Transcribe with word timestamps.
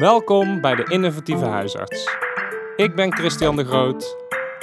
Welkom 0.00 0.60
bij 0.60 0.74
de 0.74 0.84
Innovatieve 0.84 1.44
Huisarts. 1.44 2.16
Ik 2.76 2.94
ben 2.94 3.12
Christian 3.12 3.56
de 3.56 3.64
Groot, 3.64 4.16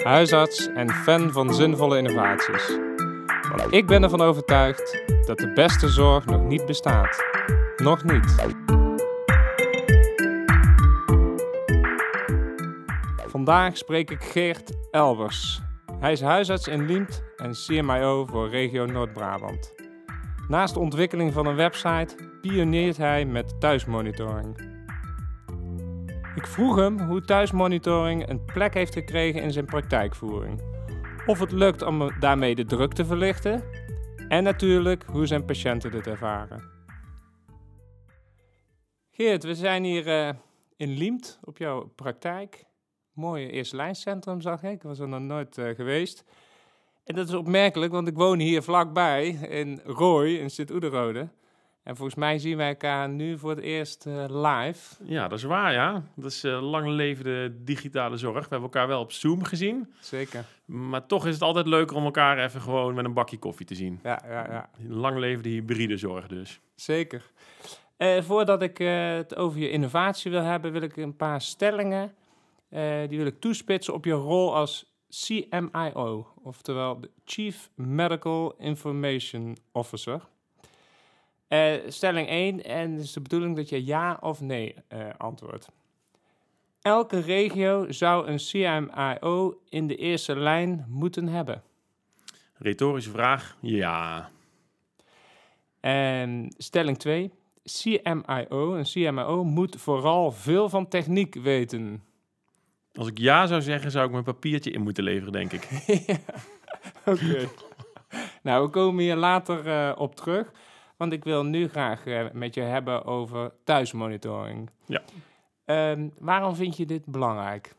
huisarts 0.03 0.67
en 0.67 0.89
fan 0.89 1.31
van 1.31 1.53
zinvolle 1.53 1.97
innovaties. 1.97 2.77
Want 3.55 3.73
ik 3.73 3.87
ben 3.87 4.03
ervan 4.03 4.21
overtuigd 4.21 5.03
dat 5.25 5.37
de 5.37 5.53
beste 5.53 5.89
zorg 5.89 6.25
nog 6.25 6.41
niet 6.41 6.65
bestaat. 6.65 7.25
Nog 7.75 8.03
niet. 8.03 8.35
Vandaag 13.25 13.77
spreek 13.77 14.11
ik 14.11 14.23
Geert 14.23 14.71
Elbers. 14.91 15.61
Hij 15.99 16.11
is 16.11 16.21
huisarts 16.21 16.67
in 16.67 16.85
Liemt 16.85 17.23
en 17.35 17.51
CMIO 17.51 18.25
voor 18.25 18.49
regio 18.49 18.85
Noord-Brabant. 18.85 19.73
Naast 20.47 20.73
de 20.73 20.79
ontwikkeling 20.79 21.33
van 21.33 21.45
een 21.45 21.55
website 21.55 22.15
pioneert 22.41 22.97
hij 22.97 23.25
met 23.25 23.59
thuismonitoring. 23.59 24.66
Ik 26.37 26.47
vroeg 26.47 26.75
hem 26.75 26.99
hoe 26.99 27.21
thuismonitoring 27.21 28.29
een 28.29 28.45
plek 28.45 28.73
heeft 28.73 28.93
gekregen 28.93 29.41
in 29.41 29.51
zijn 29.51 29.65
praktijkvoering. 29.65 30.61
Of 31.25 31.39
het 31.39 31.51
lukt 31.51 31.81
om 31.81 32.19
daarmee 32.19 32.55
de 32.55 32.65
druk 32.65 32.93
te 32.93 33.05
verlichten. 33.05 33.63
En 34.27 34.43
natuurlijk 34.43 35.03
hoe 35.03 35.25
zijn 35.25 35.45
patiënten 35.45 35.91
dit 35.91 36.07
ervaren. 36.07 36.63
Geert, 39.11 39.43
we 39.43 39.55
zijn 39.55 39.83
hier 39.83 40.07
uh, 40.07 40.29
in 40.75 40.89
Liemt 40.89 41.39
op 41.43 41.57
jouw 41.57 41.91
praktijk. 41.95 42.65
Mooie 43.13 43.49
eerste 43.49 43.75
lijncentrum 43.75 44.41
zag 44.41 44.63
ik. 44.63 44.83
Was 44.83 44.99
er 44.99 45.07
nog 45.07 45.21
nooit 45.21 45.57
uh, 45.57 45.75
geweest. 45.75 46.23
En 47.03 47.15
dat 47.15 47.27
is 47.27 47.33
opmerkelijk, 47.33 47.91
want 47.91 48.07
ik 48.07 48.15
woon 48.15 48.39
hier 48.39 48.63
vlakbij 48.63 49.27
in 49.29 49.81
Rooi 49.85 50.39
in 50.39 50.49
Sint-Oederode. 50.49 51.29
En 51.87 51.95
volgens 51.95 52.17
mij 52.17 52.39
zien 52.39 52.57
wij 52.57 52.67
elkaar 52.67 53.09
nu 53.09 53.37
voor 53.37 53.49
het 53.49 53.59
eerst 53.59 54.05
uh, 54.05 54.25
live. 54.27 54.95
Ja, 55.03 55.27
dat 55.27 55.37
is 55.37 55.43
waar, 55.43 55.73
ja. 55.73 56.03
Dat 56.15 56.31
is 56.31 56.43
uh, 56.43 56.69
lang 56.71 56.87
levende 56.87 57.63
digitale 57.63 58.17
zorg. 58.17 58.33
We 58.33 58.39
hebben 58.39 58.61
elkaar 58.61 58.87
wel 58.87 59.01
op 59.01 59.11
Zoom 59.11 59.43
gezien. 59.43 59.93
Zeker. 59.99 60.45
Maar 60.65 61.05
toch 61.05 61.25
is 61.27 61.33
het 61.33 61.41
altijd 61.41 61.67
leuker 61.67 61.95
om 61.95 62.05
elkaar 62.05 62.43
even 62.43 62.61
gewoon 62.61 62.93
met 62.93 63.05
een 63.05 63.13
bakje 63.13 63.39
koffie 63.39 63.65
te 63.65 63.75
zien. 63.75 63.99
Ja, 64.03 64.21
ja, 64.25 64.47
ja. 64.51 64.69
Lang 64.87 65.17
levende 65.17 65.49
hybride 65.49 65.97
zorg 65.97 66.27
dus. 66.27 66.59
Zeker. 66.75 67.31
Uh, 67.97 68.21
voordat 68.21 68.61
ik 68.61 68.77
het 68.77 69.35
over 69.35 69.59
je 69.59 69.69
innovatie 69.69 70.31
wil 70.31 70.43
hebben, 70.43 70.71
wil 70.71 70.81
ik 70.81 70.97
een 70.97 71.15
paar 71.15 71.41
stellingen... 71.41 72.13
die 73.07 73.17
wil 73.17 73.25
ik 73.25 73.39
toespitsen 73.39 73.93
op 73.93 74.05
je 74.05 74.13
rol 74.13 74.55
als 74.55 74.95
CMIO, 75.09 76.27
oftewel 76.43 76.99
de 76.99 77.09
Chief 77.25 77.69
Medical 77.75 78.55
Information 78.57 79.57
Officer. 79.71 80.21
Uh, 81.49 81.73
stelling 81.87 82.27
1, 82.27 82.63
en 82.63 82.91
het 82.91 83.01
is 83.01 83.13
de 83.13 83.21
bedoeling 83.21 83.55
dat 83.55 83.69
je 83.69 83.85
ja 83.85 84.17
of 84.21 84.41
nee 84.41 84.75
uh, 84.93 85.09
antwoordt. 85.17 85.69
Elke 86.81 87.19
regio 87.19 87.91
zou 87.91 88.27
een 88.27 88.37
CMIO 88.37 89.59
in 89.69 89.87
de 89.87 89.95
eerste 89.95 90.35
lijn 90.35 90.85
moeten 90.87 91.27
hebben. 91.27 91.63
Retorische 92.53 93.09
vraag, 93.09 93.57
ja. 93.61 94.29
En 95.79 96.53
stelling 96.57 96.97
2, 96.97 97.31
CMIO, 97.63 98.75
een 98.75 98.83
CMIO 98.83 99.43
moet 99.43 99.75
vooral 99.81 100.31
veel 100.31 100.69
van 100.69 100.87
techniek 100.87 101.35
weten. 101.35 102.03
Als 102.93 103.07
ik 103.07 103.17
ja 103.17 103.47
zou 103.47 103.61
zeggen, 103.61 103.91
zou 103.91 104.05
ik 104.05 104.11
mijn 104.11 104.23
papiertje 104.23 104.71
in 104.71 104.81
moeten 104.81 105.03
leveren, 105.03 105.31
denk 105.31 105.51
ik. 105.51 105.67
ja, 106.07 106.17
oké. 107.05 107.49
nou, 108.41 108.63
we 108.63 108.69
komen 108.69 109.03
hier 109.03 109.15
later 109.15 109.65
uh, 109.65 109.91
op 109.97 110.15
terug. 110.15 110.51
Want 110.97 111.13
ik 111.13 111.23
wil 111.23 111.43
nu 111.43 111.67
graag 111.67 112.05
uh, 112.05 112.25
met 112.33 112.53
je 112.53 112.61
hebben 112.61 113.05
over 113.05 113.51
thuismonitoring. 113.63 114.69
Ja. 114.85 115.01
Um, 115.91 116.11
waarom 116.19 116.55
vind 116.55 116.77
je 116.77 116.85
dit 116.85 117.05
belangrijk? 117.05 117.75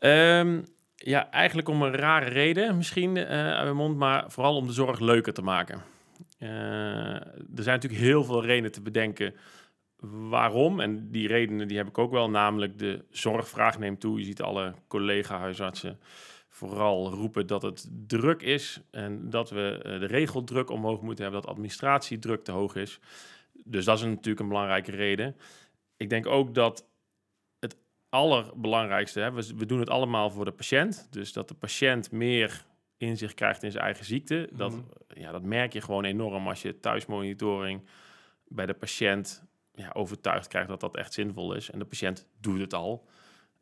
Um, 0.00 0.64
ja, 0.94 1.30
eigenlijk 1.30 1.68
om 1.68 1.82
een 1.82 1.96
rare 1.96 2.28
reden 2.28 2.76
misschien, 2.76 3.16
uh, 3.16 3.24
uit 3.28 3.64
mijn 3.64 3.76
mond, 3.76 3.96
maar 3.96 4.24
vooral 4.30 4.56
om 4.56 4.66
de 4.66 4.72
zorg 4.72 5.00
leuker 5.00 5.32
te 5.32 5.42
maken. 5.42 5.82
Uh, 6.38 6.48
er 6.48 7.62
zijn 7.62 7.74
natuurlijk 7.80 8.02
heel 8.02 8.24
veel 8.24 8.44
redenen 8.44 8.72
te 8.72 8.82
bedenken 8.82 9.34
waarom. 10.28 10.80
En 10.80 11.10
die 11.10 11.28
redenen 11.28 11.68
die 11.68 11.76
heb 11.76 11.88
ik 11.88 11.98
ook 11.98 12.10
wel, 12.10 12.30
namelijk 12.30 12.78
de 12.78 13.04
zorgvraag 13.10 13.78
neemt 13.78 14.00
toe. 14.00 14.18
Je 14.18 14.24
ziet 14.24 14.42
alle 14.42 14.74
collega-huisartsen 14.88 15.98
vooral 16.56 17.10
roepen 17.10 17.46
dat 17.46 17.62
het 17.62 17.88
druk 18.06 18.42
is 18.42 18.80
en 18.90 19.30
dat 19.30 19.50
we 19.50 19.78
de 19.82 20.06
regeldruk 20.06 20.70
omhoog 20.70 21.00
moeten 21.00 21.24
hebben, 21.24 21.42
dat 21.42 21.50
administratiedruk 21.50 22.44
te 22.44 22.52
hoog 22.52 22.74
is. 22.74 23.00
Dus 23.64 23.84
dat 23.84 23.98
is 23.98 24.04
natuurlijk 24.04 24.40
een 24.40 24.48
belangrijke 24.48 24.90
reden. 24.90 25.36
Ik 25.96 26.10
denk 26.10 26.26
ook 26.26 26.54
dat 26.54 26.86
het 27.58 27.76
allerbelangrijkste, 28.08 29.20
hè, 29.20 29.32
we, 29.32 29.52
we 29.56 29.66
doen 29.66 29.78
het 29.78 29.90
allemaal 29.90 30.30
voor 30.30 30.44
de 30.44 30.52
patiënt, 30.52 31.08
dus 31.10 31.32
dat 31.32 31.48
de 31.48 31.54
patiënt 31.54 32.10
meer 32.10 32.64
inzicht 32.96 33.34
krijgt 33.34 33.62
in 33.62 33.70
zijn 33.70 33.84
eigen 33.84 34.04
ziekte. 34.04 34.48
Dat, 34.52 34.70
mm 34.70 34.76
-hmm. 34.76 35.22
ja, 35.22 35.32
dat 35.32 35.42
merk 35.42 35.72
je 35.72 35.80
gewoon 35.80 36.04
enorm 36.04 36.48
als 36.48 36.62
je 36.62 36.80
thuismonitoring 36.80 37.86
bij 38.48 38.66
de 38.66 38.74
patiënt 38.74 39.44
ja, 39.74 39.90
overtuigd 39.92 40.48
krijgt 40.48 40.68
dat 40.68 40.80
dat 40.80 40.96
echt 40.96 41.12
zinvol 41.12 41.54
is. 41.54 41.70
En 41.70 41.78
de 41.78 41.84
patiënt 41.84 42.26
doet 42.40 42.60
het 42.60 42.74
al. 42.74 43.06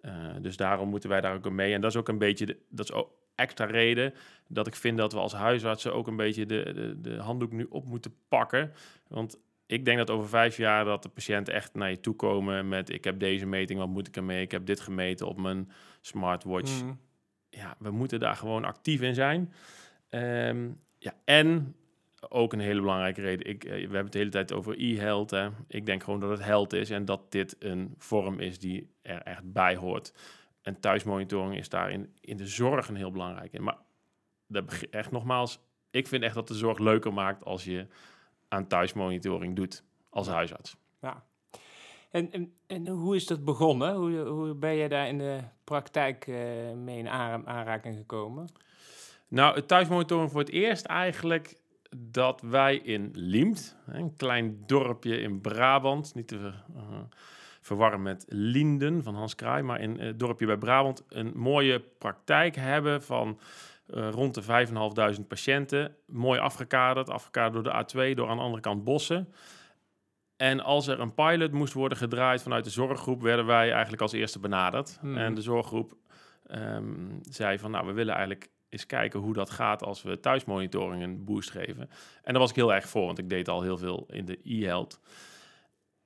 Uh, 0.05 0.13
dus 0.41 0.57
daarom 0.57 0.89
moeten 0.89 1.09
wij 1.09 1.21
daar 1.21 1.35
ook 1.35 1.51
mee. 1.51 1.75
En 1.75 1.81
dat 1.81 1.91
is 1.91 1.97
ook 1.97 2.09
een 2.09 2.19
beetje, 2.19 2.47
de, 2.47 2.57
dat 2.69 2.85
is 2.85 2.93
ook 2.93 3.11
extra 3.35 3.65
reden 3.65 4.15
dat 4.49 4.67
ik 4.67 4.75
vind 4.75 4.99
dat 4.99 5.13
we 5.13 5.19
als 5.19 5.33
huisartsen 5.33 5.95
ook 5.95 6.07
een 6.07 6.17
beetje 6.17 6.47
de, 6.47 6.73
de, 6.75 7.01
de 7.01 7.17
handdoek 7.17 7.53
nu 7.53 7.67
op 7.71 7.85
moeten 7.85 8.15
pakken. 8.29 8.73
Want 9.09 9.39
ik 9.67 9.85
denk 9.85 9.99
dat 9.99 10.11
over 10.11 10.29
vijf 10.29 10.57
jaar 10.57 10.85
dat 10.85 11.03
de 11.03 11.09
patiënten 11.09 11.55
echt 11.55 11.75
naar 11.75 11.91
je 11.91 12.01
toe 12.01 12.15
komen 12.15 12.69
met 12.69 12.91
ik 12.91 13.05
heb 13.05 13.19
deze 13.19 13.47
meting, 13.47 13.79
wat 13.79 13.89
moet 13.89 14.09
ik 14.09 14.17
ermee? 14.17 14.43
Ik 14.43 14.51
heb 14.51 14.67
dit 14.67 14.81
gemeten 14.81 15.27
op 15.27 15.41
mijn 15.41 15.71
smartwatch. 16.01 16.83
Mm. 16.83 17.01
Ja, 17.49 17.77
we 17.79 17.91
moeten 17.91 18.21
daar 18.21 18.37
gewoon 18.37 18.65
actief 18.65 19.01
in 19.01 19.15
zijn. 19.15 19.53
Um, 20.11 20.81
ja, 20.99 21.15
en 21.25 21.75
ook 22.29 22.53
een 22.53 22.61
hele 22.61 22.81
belangrijke 22.81 23.21
reden. 23.21 23.47
Ik, 23.47 23.63
we 23.63 23.69
hebben 23.71 24.03
het 24.03 24.13
de 24.13 24.19
hele 24.19 24.31
tijd 24.31 24.53
over 24.53 24.75
e-health. 24.79 25.33
Ik 25.69 25.87
denk 25.87 26.03
gewoon 26.03 26.21
dat 26.21 26.31
het 26.31 26.45
health 26.45 26.73
is 26.73 26.91
en 26.91 27.05
dat 27.05 27.33
dit 27.33 27.57
een 27.59 27.95
vorm 27.99 28.41
is 28.41 28.59
die 28.59 28.91
er 29.03 29.23
echt 29.23 29.53
bij 29.53 29.77
hoort. 29.77 30.13
En 30.63 30.81
thuismonitoring 30.81 31.57
is 31.57 31.69
daarin 31.69 32.13
in 32.21 32.37
de 32.37 32.47
zorg 32.47 32.89
een 32.89 32.97
heel 32.97 33.11
belangrijk 33.11 33.53
in. 33.53 33.63
Maar 33.63 33.79
dat 34.47 34.83
echt 34.91 35.11
nogmaals, 35.11 35.61
ik 35.91 36.07
vind 36.07 36.23
echt 36.23 36.35
dat 36.35 36.49
de 36.49 36.55
zorg 36.55 36.79
leuker 36.79 37.13
maakt 37.13 37.45
als 37.45 37.65
je 37.65 37.87
aan 38.49 38.67
thuismonitoring 38.67 39.57
doet 39.57 39.85
als 40.09 40.29
huisarts. 40.29 40.77
Ja. 41.01 41.25
En, 42.11 42.33
en, 42.33 42.55
en 42.67 42.89
hoe 42.89 43.17
is 43.17 43.27
dat 43.27 43.45
begonnen? 43.45 43.95
Hoe, 43.95 44.19
hoe 44.19 44.55
ben 44.55 44.75
je 44.75 44.89
daar 44.89 45.09
in 45.09 45.19
de 45.19 45.41
praktijk 45.65 46.27
uh, 46.27 46.37
mee 46.73 46.99
in 46.99 47.09
aanraking 47.09 47.97
gekomen? 47.97 48.49
Nou, 49.29 49.55
het 49.55 49.69
thuismonitoring 49.69 50.31
voor 50.31 50.41
het 50.41 50.51
eerst 50.51 50.85
eigenlijk 50.85 51.57
dat 51.97 52.41
wij 52.41 52.77
in 52.77 53.11
Liemt, 53.13 53.77
een 53.87 54.17
klein 54.17 54.63
dorpje 54.67 55.21
in 55.21 55.41
Brabant, 55.41 56.15
niet 56.15 56.29
te 56.29 56.37
uh, 56.37 56.53
verwarren 57.61 58.03
met 58.03 58.25
Linden 58.29 59.03
van 59.03 59.15
Hans 59.15 59.35
Kraai, 59.35 59.63
maar 59.63 59.81
in 59.81 59.99
het 59.99 60.19
dorpje 60.19 60.47
bij 60.47 60.57
Brabant 60.57 61.05
een 61.09 61.33
mooie 61.35 61.81
praktijk 61.99 62.57
hebben 62.57 63.03
van 63.03 63.39
uh, 63.87 64.11
rond 64.11 64.35
de 64.35 64.67
5.500 65.21 65.27
patiënten. 65.29 65.97
Mooi 66.07 66.41
afgekaderd, 66.41 67.11
afgekaderd 67.11 67.65
door 67.65 67.73
de 67.73 68.11
A2, 68.13 68.15
door 68.15 68.29
aan 68.29 68.37
de 68.37 68.43
andere 68.43 68.63
kant 68.63 68.85
bossen. 68.85 69.29
En 70.37 70.61
als 70.61 70.87
er 70.87 71.01
een 71.01 71.15
pilot 71.15 71.53
moest 71.53 71.73
worden 71.73 71.99
gedraaid 71.99 72.43
vanuit 72.43 72.65
de 72.65 72.71
zorggroep, 72.71 73.23
werden 73.23 73.47
wij 73.47 73.73
eigenlijk 73.73 74.03
als 74.03 74.13
eerste 74.13 74.39
benaderd. 74.39 74.99
Hmm. 75.01 75.17
En 75.17 75.35
de 75.35 75.43
zorggroep 75.43 75.93
um, 76.51 77.19
zei 77.23 77.59
van, 77.59 77.71
nou, 77.71 77.87
we 77.87 77.93
willen 77.93 78.15
eigenlijk 78.15 78.51
eens 78.75 78.87
kijken 78.87 79.21
hoe 79.21 79.33
dat 79.33 79.51
gaat 79.51 79.83
als 79.83 80.03
we 80.03 80.21
thuismonitoring 80.21 81.03
een 81.03 81.25
boost 81.25 81.51
geven. 81.51 81.91
En 82.23 82.33
daar 82.33 82.39
was 82.39 82.51
ik 82.51 82.57
heel 82.57 82.75
erg 82.75 82.89
voor, 82.89 83.07
want 83.07 83.19
ik 83.19 83.29
deed 83.29 83.49
al 83.49 83.63
heel 83.63 83.79
veel 83.79 84.07
in 84.11 84.25
de 84.25 84.39
e-health. 84.45 85.01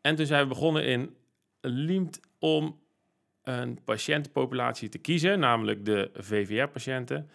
En 0.00 0.16
toen 0.16 0.26
zijn 0.26 0.42
we 0.42 0.48
begonnen 0.48 0.84
in 0.84 1.16
Liemt 1.60 2.20
om 2.38 2.80
een 3.42 3.78
patiëntenpopulatie 3.84 4.88
te 4.88 4.98
kiezen, 4.98 5.38
namelijk 5.38 5.84
de 5.84 6.10
VVR-patiënten, 6.14 7.30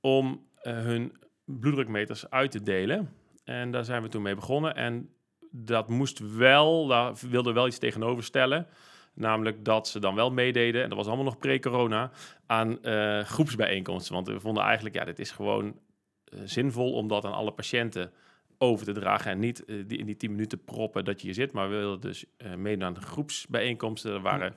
om 0.00 0.46
uh, 0.62 0.72
hun 0.72 1.12
bloeddrukmeters 1.44 2.30
uit 2.30 2.50
te 2.50 2.62
delen. 2.62 3.12
En 3.44 3.70
daar 3.70 3.84
zijn 3.84 4.02
we 4.02 4.08
toen 4.08 4.22
mee 4.22 4.34
begonnen. 4.34 4.74
En 4.74 5.10
dat 5.50 5.88
moest 5.88 6.18
wel, 6.36 6.86
daar 6.86 7.14
wilde 7.30 7.52
wel 7.52 7.66
iets 7.66 7.78
tegenover 7.78 8.24
stellen. 8.24 8.66
Namelijk 9.14 9.64
dat 9.64 9.88
ze 9.88 9.98
dan 10.00 10.14
wel 10.14 10.30
meededen, 10.30 10.82
en 10.82 10.88
dat 10.88 10.98
was 10.98 11.06
allemaal 11.06 11.24
nog 11.24 11.38
pre-corona, 11.38 12.10
aan 12.46 12.78
uh, 12.82 13.20
groepsbijeenkomsten. 13.20 14.14
Want 14.14 14.28
we 14.28 14.40
vonden 14.40 14.62
eigenlijk, 14.62 14.94
ja, 14.94 15.04
dit 15.04 15.18
is 15.18 15.30
gewoon 15.30 15.64
uh, 15.64 16.40
zinvol 16.44 16.92
om 16.92 17.08
dat 17.08 17.24
aan 17.24 17.32
alle 17.32 17.52
patiënten 17.52 18.12
over 18.58 18.86
te 18.86 18.92
dragen. 18.92 19.30
En 19.30 19.38
niet 19.38 19.62
uh, 19.66 19.84
die, 19.86 19.98
in 19.98 20.06
die 20.06 20.16
tien 20.16 20.30
minuten 20.30 20.64
proppen 20.64 21.04
dat 21.04 21.20
je 21.20 21.26
hier 21.26 21.34
zit. 21.34 21.52
Maar 21.52 21.70
we 21.70 21.76
wilden 21.76 22.00
dus 22.00 22.24
meedoen 22.56 22.84
aan 22.84 23.02
groepsbijeenkomsten. 23.02 24.12
Er 24.12 24.20
waren 24.20 24.54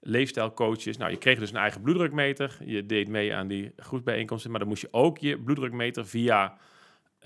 leefstijlcoaches. 0.00 0.96
Nou, 0.96 1.10
je 1.10 1.16
kreeg 1.16 1.38
dus 1.38 1.50
een 1.50 1.56
eigen 1.56 1.80
bloeddrukmeter. 1.80 2.56
Je 2.64 2.86
deed 2.86 3.08
mee 3.08 3.34
aan 3.34 3.48
die 3.48 3.72
groepsbijeenkomsten. 3.76 4.50
Maar 4.50 4.60
dan 4.60 4.68
moest 4.68 4.82
je 4.82 4.88
ook 4.90 5.18
je 5.18 5.38
bloeddrukmeter 5.38 6.06
via 6.06 6.52
eh, 6.52 6.58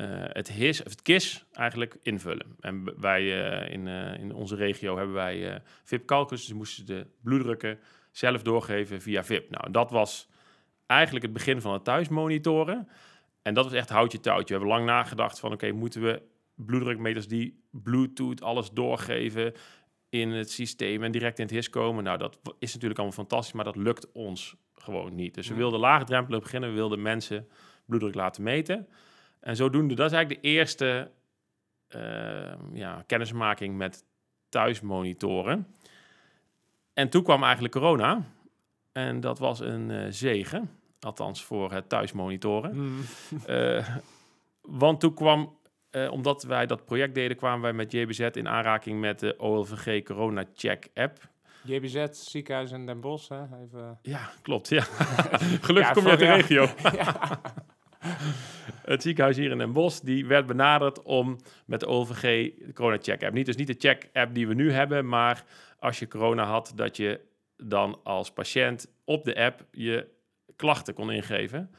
het 0.07 0.53
HIS, 0.53 0.83
of 0.83 0.91
het 0.91 1.03
KIS 1.03 1.45
eigenlijk 1.53 1.99
invullen. 2.03 2.57
En 2.61 3.01
wij 3.01 3.51
eh, 3.51 3.73
in, 3.73 3.89
eh, 3.89 4.21
in 4.21 4.35
onze 4.35 4.57
regio 4.57 4.97
hebben 4.97 5.15
wij 5.15 5.55
eh 5.55 5.61
VIP 5.85 6.07
calculus, 6.07 6.47
dus 6.47 6.57
moesten 6.57 6.87
de 6.87 7.07
bloeddrukken 7.23 7.79
zelf 8.11 8.43
doorgeven 8.43 9.01
via 9.03 9.25
VIP. 9.25 9.51
Nou, 9.51 9.71
dat 9.71 9.91
was 9.91 10.29
eigenlijk 10.87 11.25
het 11.25 11.35
begin 11.35 11.61
van 11.61 11.73
het 11.73 11.85
thuismonitoren. 11.85 12.89
En 13.43 13.55
dat 13.55 13.65
was 13.65 13.73
echt 13.73 13.89
houtje 13.89 14.21
touwtje. 14.21 14.55
We 14.55 14.61
hebben 14.61 14.69
lang 14.69 14.87
nagedacht 14.87 15.39
van, 15.39 15.53
oké, 15.53 15.73
moeten 15.73 16.03
we 16.03 16.23
bloeddrukmeters 16.55 17.29
die 17.29 17.63
Bluetooth 17.71 18.43
alles 18.43 18.71
doorgeven 18.71 19.53
in 20.09 20.31
het 20.31 20.51
systeem 20.51 21.03
en 21.03 21.13
direct 21.13 21.39
in 21.39 21.45
het 21.45 21.55
HIS 21.55 21.71
komen? 21.71 22.05
Nou, 22.05 22.19
dat 22.19 22.39
is 22.59 22.73
natuurlijk 22.73 23.01
allemaal 23.01 23.19
fantastisch, 23.19 23.55
maar 23.55 23.65
dat 23.65 23.77
lukt 23.77 24.13
ons 24.13 24.57
gewoon 24.75 25.15
niet. 25.15 25.35
Dus 25.35 25.49
we 25.49 25.55
wilden 25.55 25.81
laagdrempelig 25.81 26.41
beginnen. 26.41 26.69
We 26.69 26.75
wilden 26.75 27.03
mensen 27.03 27.49
bloeddruk 27.85 28.15
laten 28.15 28.43
meten. 28.43 28.89
En 29.41 29.57
zodoende, 29.57 29.95
dat 29.95 30.07
is 30.07 30.17
eigenlijk 30.17 30.43
de 30.43 30.49
eerste 30.49 31.11
eh, 31.89 32.53
ja, 32.73 33.05
kennismaking 33.07 33.77
met 33.77 34.05
thuismonitoren. 34.49 35.67
En 36.93 37.09
toen 37.09 37.23
kwam 37.23 37.43
eigenlijk 37.43 37.75
corona. 37.75 38.23
En 38.93 39.21
dat 39.21 39.39
was 39.39 39.61
een 39.61 39.91
eh, 39.91 40.07
zegen. 40.09 40.71
Althans 41.01 41.45
voor 41.45 41.73
het 41.73 41.89
thuismonitoren. 41.89 42.77
Mm. 42.77 43.01
Want 44.61 45.01
toen 45.01 45.15
kwam, 45.15 45.59
eh, 45.91 46.11
omdat 46.13 46.43
wij 46.43 46.67
dat 46.67 46.85
project 46.85 47.15
deden, 47.15 47.37
kwamen 47.37 47.61
wij 47.61 47.73
met 47.73 47.93
JBZ 47.93 48.21
in 48.21 48.49
aanraking 48.49 49.01
met 49.01 49.19
de 49.19 49.39
OLVG 49.39 50.03
Corona 50.05 50.45
Check 50.55 50.89
app. 50.95 51.29
JBZ, 51.63 52.07
ziekenhuis 52.11 52.71
in 52.71 52.87
Den 52.87 53.01
Bosch, 53.01 53.29
hè? 53.29 53.43
Even... 53.43 53.99
Ja, 54.03 54.31
klopt. 54.43 54.69
Ja. 54.69 54.83
Gelukkig 55.67 55.77
Ja, 55.77 55.93
kom 55.93 56.03
je 56.03 56.09
uit 56.11 56.19
de 56.19 56.25
regio. 56.25 56.67
ja. 57.03 57.41
Het 58.89 59.03
ziekenhuis 59.03 59.37
hier 59.37 59.51
in 59.51 59.59
Den 59.59 59.73
Bosch, 59.73 60.01
die 60.01 60.27
werd 60.27 60.47
benaderd 60.47 61.03
om 61.03 61.37
met 61.67 61.81
de 61.81 61.87
OLVG 61.87 62.53
de 62.67 62.73
corona 62.73 62.99
check 63.01 63.23
app. 63.23 63.35
Niet, 63.35 63.47
dus 63.47 63.57
niet 63.57 63.67
de 63.67 63.75
check 63.79 64.09
app 64.13 64.35
die 64.35 64.49
we 64.49 64.55
nu 64.55 64.73
hebben, 64.73 65.09
maar 65.09 65.45
als 65.79 65.99
je 65.99 66.09
corona 66.09 66.45
had, 66.45 66.73
dat 66.75 66.97
je 66.97 67.21
dan 67.57 68.01
als 68.03 68.33
patiënt 68.33 68.93
op 69.05 69.25
de 69.25 69.37
app 69.37 69.65
je 69.71 70.09
klachten 70.57 70.95
kon 70.95 71.11
ingeven. 71.11 71.71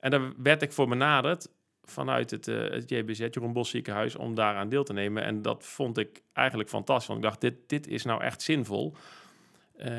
En 0.00 0.10
daar 0.10 0.32
werd 0.36 0.62
ik 0.62 0.72
voor 0.72 0.88
benaderd 0.88 1.48
vanuit 1.82 2.30
het, 2.30 2.48
eh, 2.48 2.70
het 2.70 2.90
JBZ, 2.90 3.18
Jeroen 3.18 3.52
Bos 3.52 3.70
ziekenhuis, 3.70 4.16
om 4.16 4.34
daaraan 4.34 4.68
deel 4.68 4.84
te 4.84 4.92
nemen. 4.92 5.22
En 5.22 5.42
dat 5.42 5.64
vond 5.64 5.98
ik 5.98 6.22
eigenlijk 6.32 6.68
fantastisch, 6.68 7.06
want 7.06 7.18
ik 7.18 7.24
dacht, 7.24 7.40
dit, 7.40 7.54
dit 7.66 7.86
is 7.86 8.04
nou 8.04 8.22
echt 8.22 8.42
zinvol 8.42 8.94
eh, 9.76 9.92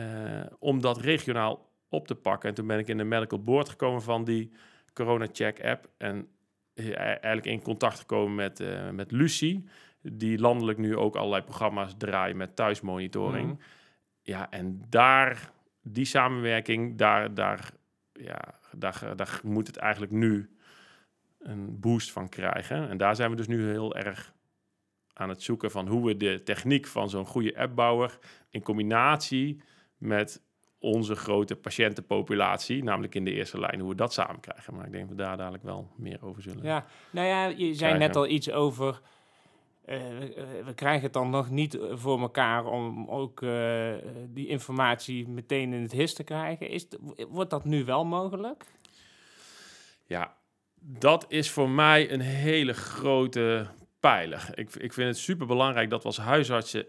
om 0.60 0.82
dat 0.82 0.98
regionaal 0.98 1.70
op 1.90 2.08
te 2.08 2.16
pakken. 2.16 2.50
En 2.50 2.56
toen 2.56 2.68
ben 2.68 2.80
ik 2.80 2.88
in 2.88 2.98
de 2.98 3.04
medical 3.04 3.44
board 3.44 3.70
gekomen 3.70 4.02
van 4.02 4.24
die 4.24 4.52
corona 4.94 5.28
check 5.32 5.64
app 5.64 5.90
en 5.98 6.18
eh, 6.18 6.24
eigenlijk 6.94 7.46
in 7.46 7.62
contact 7.62 8.00
gekomen 8.00 8.36
met, 8.36 8.60
eh, 8.60 8.90
met 8.90 9.12
Lucie, 9.12 9.66
die 10.02 10.40
landelijk 10.40 10.78
nu 10.78 10.96
ook 10.96 11.16
allerlei 11.16 11.44
programma's 11.44 11.96
draait 11.98 12.36
met 12.36 12.56
thuismonitoring. 12.56 13.48
Mhm. 13.48 13.62
Ja, 14.22 14.50
en 14.50 14.82
daar, 14.90 15.52
die 15.82 16.06
samenwerking, 16.06 16.98
daar, 16.98 17.34
daar, 17.34 17.72
ja, 18.14 18.40
daar, 18.78 19.16
daar 19.16 19.40
moet 19.44 19.68
het 19.68 19.78
eigenlijk 19.78 20.12
nu 20.12 20.50
een 21.40 21.80
boost 21.80 22.12
van 22.12 22.30
krijgen. 22.30 22.90
En 22.90 22.98
daar 22.98 23.16
zijn 23.16 23.30
we 23.30 23.36
dus 23.36 23.48
nu 23.48 23.70
heel 23.70 23.96
erg 23.96 24.34
aan 25.14 25.30
het 25.30 25.44
zoeken 25.44 25.72
van 25.72 25.88
hoe 25.88 26.06
we 26.06 26.18
de 26.18 26.42
techniek 26.44 26.88
van 26.88 27.10
zo'n 27.10 27.26
goede 27.26 27.58
appbouwer 27.58 28.18
in 28.50 28.62
combinatie 28.62 29.62
met 29.98 30.42
onze 30.80 31.16
grote 31.16 31.56
patiëntenpopulatie, 31.56 32.84
namelijk 32.84 33.16
in 33.16 33.26
de 33.26 33.32
eerste 33.32 33.60
lijn, 33.60 33.80
hoe 33.80 33.90
we 33.90 33.96
dat 33.96 34.14
samen 34.14 34.40
krijgen. 34.40 34.76
Maar 34.76 34.86
ik 34.86 34.92
denk 34.92 35.08
dat 35.08 35.18
we 35.18 35.24
daar 35.24 35.38
dadelijk 35.38 35.64
wel 35.64 35.88
meer 35.96 36.18
over 36.26 36.42
zullen. 36.42 36.64
Ja, 36.64 36.86
nou 37.10 37.28
ja, 37.28 37.46
je 37.46 37.56
zei 37.58 37.76
Krijgen. 37.76 38.00
net 38.00 38.16
al 38.16 38.28
iets 38.28 38.52
over. 38.52 39.02
eh, 39.86 39.98
we- 39.98 40.62
we 40.66 40.74
krijgen 40.74 41.04
het 41.04 41.14
dan 41.14 41.30
nog 41.30 41.50
niet 41.50 41.80
voor 41.92 42.20
elkaar 42.20 42.66
om 42.66 43.08
ook 43.10 43.42
eh, 43.42 43.92
die 44.28 44.48
informatie 44.48 45.28
meteen 45.28 45.74
in 45.74 45.82
het 45.82 45.92
HIS 45.92 46.14
te 46.14 46.24
krijgen. 46.24 46.70
Is, 46.70 46.88
wordt 47.30 47.50
dat 47.50 47.66
nu 47.66 47.86
wel 47.86 48.06
mogelijk? 48.06 48.66
Ja, 50.06 50.36
dat 50.80 51.26
is 51.28 51.52
voor 51.52 51.70
mij 51.70 52.12
een 52.12 52.20
hele 52.22 52.74
grote 52.74 53.68
pijler. 54.00 54.50
Ik, 54.54 54.76
ik 54.76 54.94
vind 54.94 55.08
het 55.08 55.18
super 55.18 55.48
belangrijk 55.48 55.90
dat 55.90 56.02
we 56.02 56.08
als 56.08 56.18
huisartsen 56.18 56.86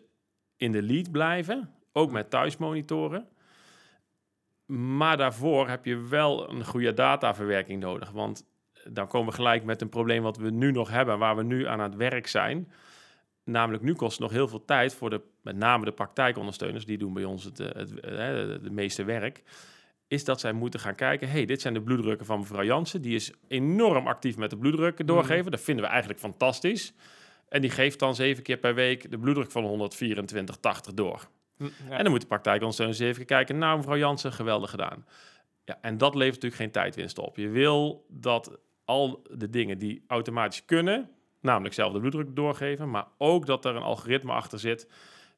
in 0.57 0.73
de 0.73 0.83
lead 0.83 1.11
blijven, 1.11 1.75
ook 1.93 2.11
met 2.11 2.31
thuismonitoren. 2.31 3.29
Maar 4.71 5.17
daarvoor 5.17 5.69
heb 5.69 5.85
je 5.85 5.97
wel 5.97 6.51
een 6.51 6.65
goede 6.65 6.95
dataverwerking 6.95 7.81
nodig. 7.81 8.11
Want 8.11 8.45
dan 8.85 9.09
komen 9.09 9.29
we 9.29 9.35
gelijk 9.35 9.65
met 9.65 9.81
een 9.81 9.89
probleem 9.89 10.23
wat 10.23 10.37
we 10.37 10.51
nu 10.51 10.73
nog 10.73 10.91
hebben, 10.91 11.19
waar 11.19 11.37
we 11.37 11.43
nu 11.43 11.67
aan 11.67 11.81
het 11.81 11.95
werk 11.95 12.27
zijn. 12.27 12.73
Namelijk, 13.45 13.83
nu 13.83 13.95
kost 13.95 14.13
het 14.13 14.21
nog 14.21 14.31
heel 14.31 14.49
veel 14.49 14.65
tijd 14.65 14.95
voor 14.95 15.11
de, 15.11 15.21
met 15.43 15.57
name 15.57 15.85
de 15.85 15.93
praktijkondersteuners, 15.93 16.85
die 16.85 16.99
doen 16.99 17.13
bij 17.13 17.25
ons 17.25 17.45
het, 17.45 17.61
eh, 17.61 17.69
het, 17.73 18.01
eh, 18.01 18.71
meeste 18.71 19.05
werk 19.05 19.43
is 20.11 20.25
dat 20.25 20.41
zij 20.41 20.53
moeten 20.53 20.81
gaan 20.81 20.95
kijken... 20.95 21.31
hey, 21.31 21.45
dit 21.45 21.61
zijn 21.61 21.75
de 21.75 21.83
bloeddrukken 21.83 22.27
van 22.27 22.39
mevrouw 22.39 22.65
Jansen. 22.65 23.03
Die 23.03 23.15
is 23.15 23.33
enorm 23.49 24.07
actief 24.07 24.37
met 24.37 24.51
de 24.51 24.59
bloeddrukken 24.59 25.07
doorgeven. 25.07 25.51
Dat 25.51 25.61
vinden 25.61 25.85
we 25.85 25.91
eigenlijk 25.91 26.21
fantastisch. 26.21 26.95
En 27.49 27.61
die 27.61 27.71
geeft 27.71 27.99
dan 27.99 28.15
zeven 28.15 28.43
keer 28.43 28.57
per 28.57 28.75
week 28.75 29.11
de 29.11 29.19
bloeddruk 29.19 29.51
van 29.51 29.65
124,80 29.65 30.95
door. 30.95 31.29
Ja. 31.61 31.97
En 31.97 32.03
dan 32.03 32.11
moet 32.11 32.21
de 32.21 32.27
praktijkondersteuners 32.27 32.99
even 32.99 33.27
kijken... 33.27 33.59
nou, 33.59 33.77
mevrouw 33.77 33.97
Jansen, 33.97 34.33
geweldig 34.33 34.71
gedaan. 34.71 35.07
Ja, 35.65 35.79
en 35.81 35.99
dat 35.99 36.15
levert 36.15 36.35
natuurlijk 36.35 36.63
geen 36.63 36.83
tijdwinst 36.83 37.19
op. 37.19 37.37
Je 37.37 37.49
wil 37.49 38.07
dat 38.09 38.59
al 38.85 39.23
de 39.31 39.51
dingen 39.51 39.79
die 39.79 40.05
automatisch 40.07 40.65
kunnen... 40.65 41.11
namelijk 41.41 41.75
zelf 41.75 41.93
de 41.93 41.99
bloeddruk 41.99 42.37
doorgeven... 42.37 42.91
maar 42.91 43.07
ook 43.19 43.47
dat 43.47 43.65
er 43.65 43.77
een 43.77 43.83
algoritme 43.83 44.33
achter 44.33 44.59
zit... 44.59 44.89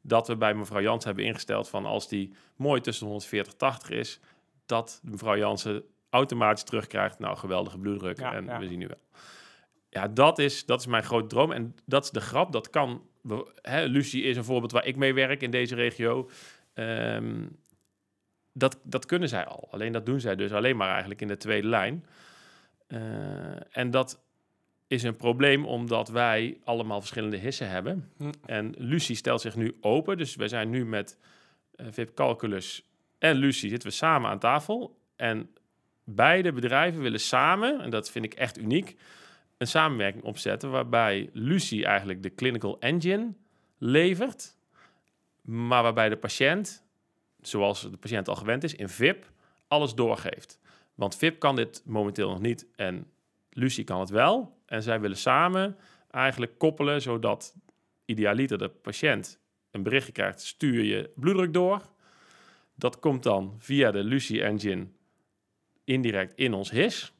dat 0.03 0.29
we 0.29 0.37
bij 0.37 0.55
mevrouw 0.55 0.81
Jansen 0.81 1.09
hebben 1.09 1.27
ingesteld 1.27 1.69
van... 1.69 1.87
als 1.87 2.09
die 2.09 2.35
mooi 2.57 2.81
tussen 2.81 3.07
140 3.07 3.53
en 3.53 3.59
80 3.59 3.91
is 3.91 4.21
dat 4.67 5.01
mevrouw 5.03 5.37
Jansen 5.37 5.85
automatisch 6.11 6.65
terugkrijgt. 6.65 7.19
Nou, 7.19 7.37
geweldige 7.37 7.79
bloeddruk. 7.79 8.19
Ja, 8.19 8.35
en 8.35 8.45
ja. 8.45 8.59
we 8.59 8.67
zien 8.67 8.79
nu 8.79 8.87
wel. 8.87 9.01
Ja, 9.89 10.09
dat 10.09 10.39
is, 10.39 10.67
dat 10.67 10.81
is 10.81 10.87
mijn 10.87 11.03
grote 11.03 11.27
droom. 11.27 11.53
En 11.53 11.75
dat 11.85 12.05
is 12.05 12.11
de 12.11 12.21
grap. 12.21 12.53
Dat 12.53 12.71
kan. 12.71 13.03
We- 13.23 13.53
Hè, 13.63 13.85
Lucie 13.85 14.23
is 14.23 14.37
een 14.37 14.45
voorbeeld 14.45 14.73
waar 14.73 14.87
ik 14.87 14.97
mee 14.97 15.15
werk 15.15 15.43
in 15.43 15.51
deze 15.51 15.75
regio. 15.75 16.31
Ehm, 16.75 17.47
dat, 18.53 18.81
dat 18.83 19.07
kunnen 19.07 19.29
zij 19.29 19.45
al. 19.45 19.69
Alleen 19.71 19.93
dat 19.93 20.07
doen 20.07 20.21
zij 20.21 20.37
dus 20.37 20.53
alleen 20.53 20.77
maar 20.77 20.91
eigenlijk 20.91 21.21
in 21.21 21.29
de 21.29 21.37
tweede 21.37 21.69
lijn. 21.69 22.07
Eh, 22.87 23.77
en 23.77 23.91
dat 23.91 24.21
is 24.87 25.03
een 25.03 25.17
probleem 25.17 25.65
omdat 25.67 26.09
wij 26.09 26.59
allemaal 26.65 27.01
verschillende 27.01 27.37
hissen 27.37 27.69
hebben. 27.69 28.11
Hm. 28.17 28.31
En 28.47 28.75
Lucie 28.79 29.17
stelt 29.17 29.41
zich 29.41 29.57
nu 29.57 29.77
open. 29.81 30.17
Dus 30.17 30.37
wij 30.37 30.49
zijn 30.49 30.71
nu 30.71 30.85
met 30.87 31.19
eh 31.73 31.87
VIP 31.91 32.15
Calculus 32.15 32.87
en 33.19 33.37
Lucie 33.37 33.69
zitten 33.71 33.89
we 33.89 33.95
samen 33.95 34.31
aan 34.31 34.39
tafel. 34.39 34.99
En 35.17 35.51
beide 36.05 36.53
bedrijven 36.53 37.03
willen 37.03 37.21
samen, 37.21 37.81
en 37.81 37.91
dat 37.91 38.11
vind 38.11 38.25
ik 38.25 38.35
echt 38.35 38.59
uniek, 38.59 38.97
een 39.63 39.69
samenwerking 39.69 40.25
opzetten 40.25 40.71
waarbij 40.71 41.31
Lucie 41.33 41.85
eigenlijk 41.85 42.23
de 42.23 42.35
clinical 42.35 42.79
engine 42.79 43.33
levert, 43.79 44.57
maar 45.41 45.83
waarbij 45.83 46.09
de 46.09 46.17
patiënt, 46.17 46.85
zoals 47.41 47.81
de 47.81 47.97
patiënt 47.97 48.29
al 48.29 48.37
gewend 48.37 48.65
is, 48.65 48.75
in 48.75 48.89
VIP 48.89 49.31
alles 49.67 49.95
doorgeeft. 49.95 50.61
Want 50.95 51.17
VIP 51.17 51.39
kan 51.39 51.57
dit 51.57 51.83
momenteel 51.85 52.29
nog 52.29 52.41
niet 52.41 52.67
en 52.77 53.07
Lucie 53.51 53.85
kan 53.85 54.01
het 54.01 54.11
wel. 54.11 54.59
En 54.67 54.83
zij 54.83 55.01
willen 55.01 55.17
samen 55.17 55.77
eigenlijk 56.11 56.59
koppelen, 56.59 57.03
zodat 57.03 57.55
idealiter 58.05 58.59
de 58.59 58.69
patiënt 58.69 59.41
een 59.71 59.83
berichtje 59.83 60.13
krijgt, 60.13 60.41
stuur 60.41 60.85
je 60.85 61.11
bloeddruk 61.15 61.53
door. 61.53 61.83
Dat 62.75 62.99
komt 62.99 63.23
dan 63.23 63.55
via 63.59 63.91
de 63.91 64.05
Lucie 64.05 64.43
Engine 64.43 64.87
indirect 65.85 66.33
in 66.35 66.53
ons 66.53 66.71
HIS. 66.71 67.13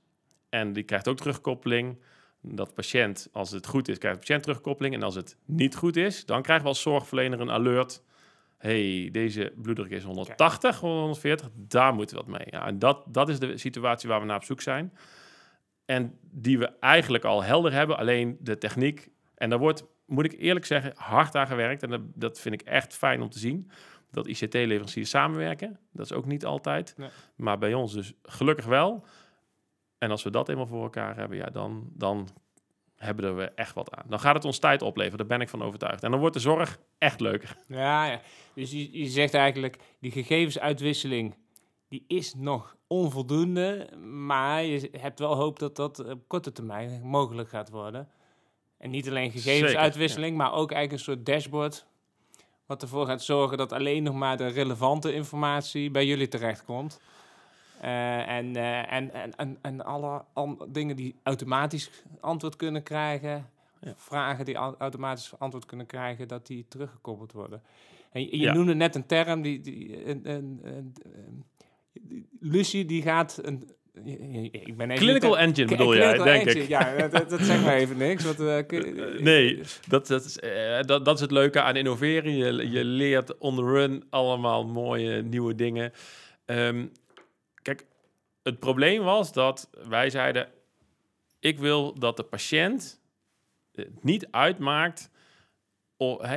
En 0.49 0.73
die 0.73 0.83
krijgt 0.83 1.09
ook 1.09 1.17
terugkoppeling. 1.17 1.99
Dat 2.43 2.75
patiënt, 2.75 3.29
als 3.33 3.51
het 3.51 3.67
goed 3.67 3.89
is, 3.89 3.99
krijgt 3.99 4.19
de 4.19 4.27
patiënt 4.27 4.43
terugkoppeling. 4.43 4.95
En 4.95 5.03
als 5.03 5.15
het 5.15 5.37
niet 5.45 5.77
goed 5.77 5.97
is, 5.97 6.25
dan 6.25 6.43
krijgen 6.43 6.65
we 6.65 6.71
als 6.71 6.83
zorgverlener 6.83 7.41
een 7.41 7.51
alert. 7.51 8.03
hey, 8.59 9.09
deze 9.13 9.53
bloeddruk 9.57 9.91
is 9.91 10.05
180, 10.05 10.81
140, 10.81 11.49
daar 11.55 11.95
moeten 11.95 12.17
we 12.17 12.23
wat 12.23 12.39
mee. 12.39 12.47
Ja, 12.51 12.67
en 12.67 12.79
dat, 12.79 13.05
dat 13.09 13.29
is 13.29 13.39
de 13.39 13.59
situatie 13.59 14.09
waar 14.09 14.21
we 14.21 14.27
naar 14.27 14.37
op 14.37 14.45
zoek 14.45 14.61
zijn. 14.61 14.93
En 15.85 16.19
die 16.31 16.59
we 16.59 16.79
eigenlijk 16.81 17.25
al 17.25 17.43
helder 17.43 17.73
hebben, 17.73 17.99
alleen 17.99 18.37
de 18.41 18.59
techniek. 18.59 19.11
En 19.35 19.51
daar 19.51 19.59
wordt, 19.59 19.85
moet 20.07 20.25
ik 20.25 20.41
eerlijk 20.41 20.67
zeggen, 20.67 20.93
hard 20.97 21.35
aan 21.35 21.47
gewerkt. 21.47 21.83
En 21.83 21.91
dat, 21.91 22.01
dat 22.15 22.41
vind 22.41 22.55
ik 22.55 22.63
echt 22.63 22.95
fijn 22.95 23.23
om 23.23 23.31
te 23.31 23.39
zien. 23.39 23.71
Dat 24.11 24.27
ICT-leveranciers 24.27 25.11
samenwerken. 25.11 25.79
Dat 25.93 26.05
is 26.05 26.13
ook 26.13 26.27
niet 26.27 26.45
altijd. 26.45 26.95
Nee. 26.97 27.09
Maar 27.37 27.59
bij 27.59 27.75
ons 27.75 27.93
dus 27.93 28.13
gelukkig 28.23 28.65
wel. 28.65 29.07
En 30.03 30.11
als 30.11 30.23
we 30.23 30.31
dat 30.31 30.49
eenmaal 30.49 30.67
voor 30.67 30.83
elkaar 30.83 31.17
hebben, 31.17 31.37
ja, 31.37 31.47
dan, 31.47 31.91
dan 31.93 32.29
hebben 32.97 33.37
we 33.37 33.45
echt 33.45 33.75
wat 33.75 33.95
aan. 33.95 34.05
Dan 34.09 34.21
gaat 34.21 34.35
het 34.35 34.45
ons 34.45 34.59
tijd 34.59 34.83
opleveren, 34.83 35.19
daar 35.19 35.27
ben 35.27 35.41
ik 35.41 35.49
van 35.49 35.63
overtuigd. 35.63 36.03
En 36.03 36.11
dan 36.11 36.21
wordt 36.21 36.35
de 36.35 36.41
zorg 36.41 36.79
echt 36.99 37.21
leuker. 37.21 37.57
Ja, 37.67 38.07
ja. 38.07 38.21
Dus 38.55 38.71
je, 38.71 38.99
je 38.99 39.07
zegt 39.07 39.35
eigenlijk, 39.35 39.79
die 40.01 40.11
gegevensuitwisseling, 40.11 41.35
die 41.89 42.05
is 42.07 42.35
nog 42.35 42.77
onvoldoende. 42.87 43.89
Maar 44.27 44.63
je 44.63 44.91
hebt 44.99 45.19
wel 45.19 45.35
hoop 45.35 45.59
dat 45.59 45.77
dat 45.77 46.11
op 46.11 46.29
korte 46.29 46.53
termijn 46.53 47.01
mogelijk 47.03 47.49
gaat 47.49 47.71
worden. 47.71 48.09
En 48.79 48.91
niet 48.91 49.09
alleen 49.09 49.31
gegevensuitwisseling, 49.31 50.37
maar 50.37 50.53
ook 50.53 50.73
eigenlijk 50.73 50.93
een 50.93 51.15
soort 51.15 51.27
dashboard. 51.27 51.87
Wat 52.67 52.83
ervoor 52.83 53.07
gaat 53.07 53.23
zorgen 53.23 53.59
dat 53.59 53.73
alleen 53.73 54.03
nog 54.03 54.15
maar 54.15 54.37
de 54.37 54.47
relevante 54.47 55.15
informatie 55.15 55.91
bij 55.91 56.07
jullie 56.07 56.29
terechtkomt. 56.29 57.01
Eh, 57.83 58.29
en, 58.29 58.57
eh, 58.57 58.93
en, 58.93 59.13
en, 59.15 59.35
en, 59.37 59.59
en 59.63 59.85
alle 59.85 60.25
dingen 60.69 60.97
die 60.97 61.15
automatisch 61.23 61.91
antwoord 62.21 62.57
kunnen 62.57 62.83
krijgen, 62.83 63.47
Ja. 63.81 63.95
vragen 63.97 64.45
die 64.45 64.55
au- 64.55 64.75
automatisch 64.79 65.33
antwoord 65.39 65.67
kunnen 65.67 65.87
krijgen, 65.87 66.29
dat 66.29 66.47
die 66.47 66.65
teruggekoppeld 66.69 67.33
worden. 67.33 67.63
En 68.13 68.21
je, 68.21 68.31
je 68.31 68.37
Ja. 68.43 68.53
noemde 68.53 68.75
net 68.75 68.95
een 68.95 69.07
term, 69.07 69.43
die, 69.43 69.61
die, 69.61 70.07
een, 70.09 70.21
een, 70.31 70.61
een, 70.63 70.95
Lucie 72.41 72.85
die 72.85 73.03
gaat 73.03 73.39
een... 73.43 73.71
Ik 74.51 74.77
ben 74.77 74.91
even 74.91 75.05
Clinical 75.05 75.39
engine 75.39 75.67
bedoel 75.69 75.97
jij, 75.97 76.13
denk 76.13 76.27
engine, 76.47 76.63
ik. 76.63 76.69
Ja, 76.69 76.97
dat, 76.97 77.11
dat, 77.11 77.31
dat 77.31 77.41
zegt 77.41 77.65
maar 77.65 77.75
even 77.77 77.97
niks. 77.97 78.25
Wat, 78.25 78.41
eh, 78.69 79.21
nee, 79.21 79.61
dat, 79.89 80.07
dat, 80.07 80.25
is, 80.25 80.39
dat, 80.87 81.05
dat 81.05 81.15
is 81.15 81.21
het 81.21 81.31
leuke 81.31 81.61
aan 81.63 81.77
innoveren. 81.77 82.37
Je, 82.37 82.71
je 82.71 82.85
leert 82.85 83.39
on 83.39 83.57
the 83.57 83.63
run 83.63 84.05
allemaal 84.11 84.67
mooie 84.67 85.23
nieuwe 85.23 85.55
dingen. 85.55 85.93
Ehm, 86.45 86.87
kijk, 87.63 87.87
het 88.43 88.59
probleem 88.59 89.03
was 89.03 89.33
dat 89.33 89.71
wij 89.89 90.11
zeiden... 90.11 90.49
ik 91.41 91.59
wil 91.59 91.99
dat 91.99 92.17
de 92.17 92.23
patiënt 92.23 93.01
het 93.73 94.05
niet 94.05 94.27
uitmaakt... 94.31 95.11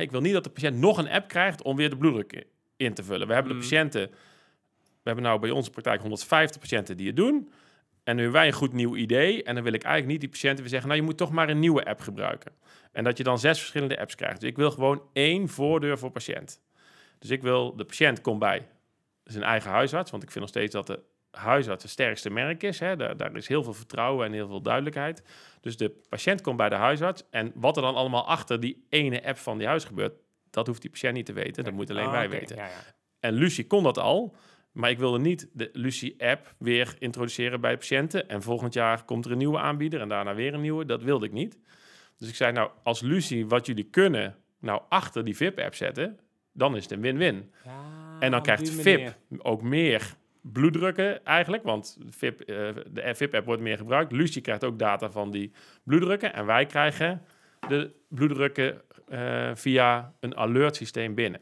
ik 0.00 0.10
wil 0.10 0.20
niet 0.20 0.32
dat 0.32 0.44
de 0.44 0.50
patiënt 0.50 0.76
nog 0.76 0.98
een 0.98 1.08
app 1.08 1.28
krijgt 1.28 1.62
om 1.62 1.76
weer 1.76 1.90
de 1.90 1.96
bloeddruk 1.96 2.46
in 2.76 2.94
te 2.94 3.02
vullen. 3.04 3.26
We 3.26 3.34
hebben 3.34 3.52
Mm. 3.52 3.58
de 3.58 3.64
patiënten... 3.64 4.10
We 4.80 5.12
hebben 5.12 5.24
nou 5.24 5.40
bij 5.40 5.50
onze 5.50 5.70
praktijk 5.70 6.00
150 6.00 6.60
patiënten 6.60 6.96
die 6.96 7.06
het 7.06 7.16
doen... 7.16 7.50
En 8.06 8.16
nu 8.16 8.22
hebben 8.22 8.40
wij 8.40 8.48
een 8.48 8.56
goed 8.56 8.72
nieuw 8.72 8.96
idee. 8.96 9.42
En 9.42 9.54
dan 9.54 9.64
wil 9.64 9.72
ik 9.72 9.82
eigenlijk 9.82 10.12
niet 10.12 10.20
die 10.20 10.30
patiënten 10.30 10.60
weer 10.60 10.68
zeggen... 10.68 10.88
nou, 10.88 11.00
je 11.00 11.06
moet 11.06 11.16
toch 11.16 11.30
maar 11.30 11.48
een 11.48 11.58
nieuwe 11.58 11.84
app 11.84 12.00
gebruiken. 12.00 12.52
En 12.92 13.04
dat 13.04 13.16
je 13.16 13.24
dan 13.24 13.38
zes 13.38 13.58
verschillende 13.58 13.98
apps 13.98 14.14
krijgt. 14.14 14.40
Dus 14.40 14.50
ik 14.50 14.56
wil 14.56 14.70
gewoon 14.70 15.02
één 15.12 15.48
voordeur 15.48 15.98
voor 15.98 16.10
patiënt. 16.10 16.60
Dus 17.18 17.30
ik 17.30 17.42
wil... 17.42 17.76
De 17.76 17.84
patiënt 17.84 18.20
komt 18.20 18.38
bij 18.38 18.68
zijn 19.24 19.44
eigen 19.44 19.70
huisarts. 19.70 20.10
Want 20.10 20.22
ik 20.22 20.30
vind 20.30 20.40
nog 20.40 20.48
steeds 20.52 20.72
dat 20.72 20.86
de 20.86 21.00
huisarts 21.36 21.82
het 21.82 21.92
sterkste 21.92 22.30
merk 22.30 22.62
is. 22.62 22.78
Hè. 22.80 22.96
Daar, 22.96 23.16
daar 23.16 23.36
is 23.36 23.48
heel 23.48 23.62
veel 23.62 23.74
vertrouwen 23.74 24.26
en 24.26 24.32
heel 24.32 24.48
veel 24.48 24.62
duidelijkheid. 24.62 25.22
Dus 25.60 25.76
de 25.76 25.90
patiënt 26.08 26.40
komt 26.40 26.56
bij 26.56 26.68
de 26.68 26.74
huisarts. 26.74 27.22
En 27.30 27.52
wat 27.54 27.76
er 27.76 27.82
dan 27.82 27.94
allemaal 27.94 28.26
achter 28.26 28.60
die 28.60 28.86
ene 28.88 29.24
app 29.26 29.38
van 29.38 29.58
die 29.58 29.66
huis 29.66 29.84
gebeurt... 29.84 30.12
dat 30.50 30.66
hoeft 30.66 30.80
die 30.80 30.90
patiënt 30.90 31.14
niet 31.14 31.26
te 31.26 31.32
weten. 31.32 31.64
Dat 31.64 31.72
moet 31.72 31.90
alleen 31.90 32.04
Ah, 32.06 32.12
wij 32.12 32.28
weten. 32.30 32.56
Ja, 32.56 32.66
ja. 32.66 32.72
En 33.20 33.32
Lucie 33.32 33.66
kon 33.66 33.82
dat 33.82 33.98
al. 33.98 34.36
Maar 34.72 34.90
ik 34.90 34.98
wilde 34.98 35.18
niet 35.18 35.48
de 35.52 35.70
Lucie-app 35.72 36.54
weer 36.58 36.96
introduceren 36.98 37.60
bij 37.60 37.76
patiënten. 37.76 38.28
En 38.28 38.42
volgend 38.42 38.74
jaar 38.74 39.04
komt 39.04 39.24
er 39.24 39.30
een 39.30 39.38
nieuwe 39.38 39.58
aanbieder 39.58 40.00
en 40.00 40.08
daarna 40.08 40.34
weer 40.34 40.54
een 40.54 40.60
nieuwe. 40.60 40.84
Dat 40.84 41.02
wilde 41.02 41.26
ik 41.26 41.32
niet. 41.32 41.58
Dus 42.18 42.28
ik 42.28 42.34
zei, 42.34 42.52
nou, 42.52 42.70
als 42.82 43.00
Lucie 43.00 43.46
wat 43.46 43.66
jullie 43.66 43.84
kunnen, 43.90 44.36
nou 44.60 44.82
achter 44.88 45.24
die 45.24 45.36
VIP-app 45.36 45.74
zetten, 45.74 46.18
dan 46.52 46.76
is 46.76 46.82
het 46.82 46.92
een 46.92 47.00
win-win. 47.00 47.52
Ja, 47.64 48.16
en 48.20 48.30
dan 48.30 48.42
krijgt 48.42 48.70
VIP 48.70 49.16
ook 49.38 49.62
meer 49.62 50.16
bloeddrukken 50.52 51.24
eigenlijk, 51.24 51.62
want 51.62 51.98
VIP, 52.08 52.40
eh, 52.40 52.46
de 52.90 53.14
VIP-app 53.14 53.46
wordt 53.46 53.62
meer 53.62 53.76
gebruikt. 53.76 54.12
Lucie 54.12 54.42
krijgt 54.42 54.64
ook 54.64 54.78
data 54.78 55.10
van 55.10 55.30
die 55.30 55.52
bloeddrukken 55.82 56.34
en 56.34 56.46
wij 56.46 56.66
krijgen 56.66 57.22
de 57.68 57.90
bloeddrukken 58.08 58.82
eh, 59.08 59.50
via 59.54 60.14
een 60.20 60.36
alert 60.36 60.76
systeem 60.76 61.14
binnen. 61.14 61.40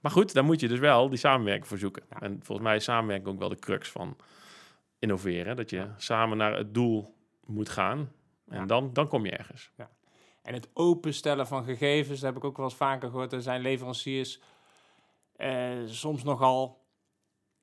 Maar 0.00 0.12
goed, 0.12 0.32
daar 0.34 0.44
moet 0.44 0.60
je 0.60 0.68
dus 0.68 0.78
wel 0.78 1.08
die 1.08 1.18
samenwerking 1.18 1.66
voor 1.66 1.78
zoeken. 1.78 2.02
Ja. 2.10 2.20
En 2.20 2.38
volgens 2.42 2.66
mij 2.66 2.76
is 2.76 2.84
samenwerking 2.84 3.28
ook 3.28 3.38
wel 3.38 3.48
de 3.48 3.58
crux 3.58 3.88
van 3.90 4.16
innoveren. 4.98 5.56
Dat 5.56 5.70
je 5.70 5.86
samen 5.96 6.36
naar 6.36 6.56
het 6.56 6.74
doel 6.74 7.14
moet 7.46 7.68
gaan. 7.68 8.12
En 8.48 8.58
Ja. 8.58 8.66
dan, 8.66 8.92
dan 8.92 9.08
kom 9.08 9.24
je 9.24 9.30
ergens. 9.30 9.70
En 10.42 10.54
het 10.54 10.68
openstellen 10.72 11.46
van 11.46 11.64
gegevens, 11.64 12.20
dat 12.20 12.28
heb 12.28 12.36
ik 12.36 12.44
ook 12.44 12.56
wel 12.56 12.66
eens 12.66 12.74
vaker 12.74 13.10
gehoord. 13.10 13.32
Er 13.32 13.42
zijn 13.42 13.60
leveranciers 13.60 14.40
eh, 15.36 15.68
soms 15.86 16.22
nogal 16.22 16.84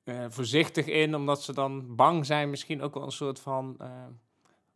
eh, 0.04 0.24
voorzichtig 0.28 0.86
in, 0.86 1.14
omdat 1.14 1.42
ze 1.42 1.52
dan 1.52 1.96
bang 1.96 2.26
zijn 2.26 2.50
misschien 2.50 2.82
ook 2.82 2.94
wel 2.94 3.02
een 3.02 3.10
soort 3.12 3.40
van 3.40 3.76
eh, 3.78 3.88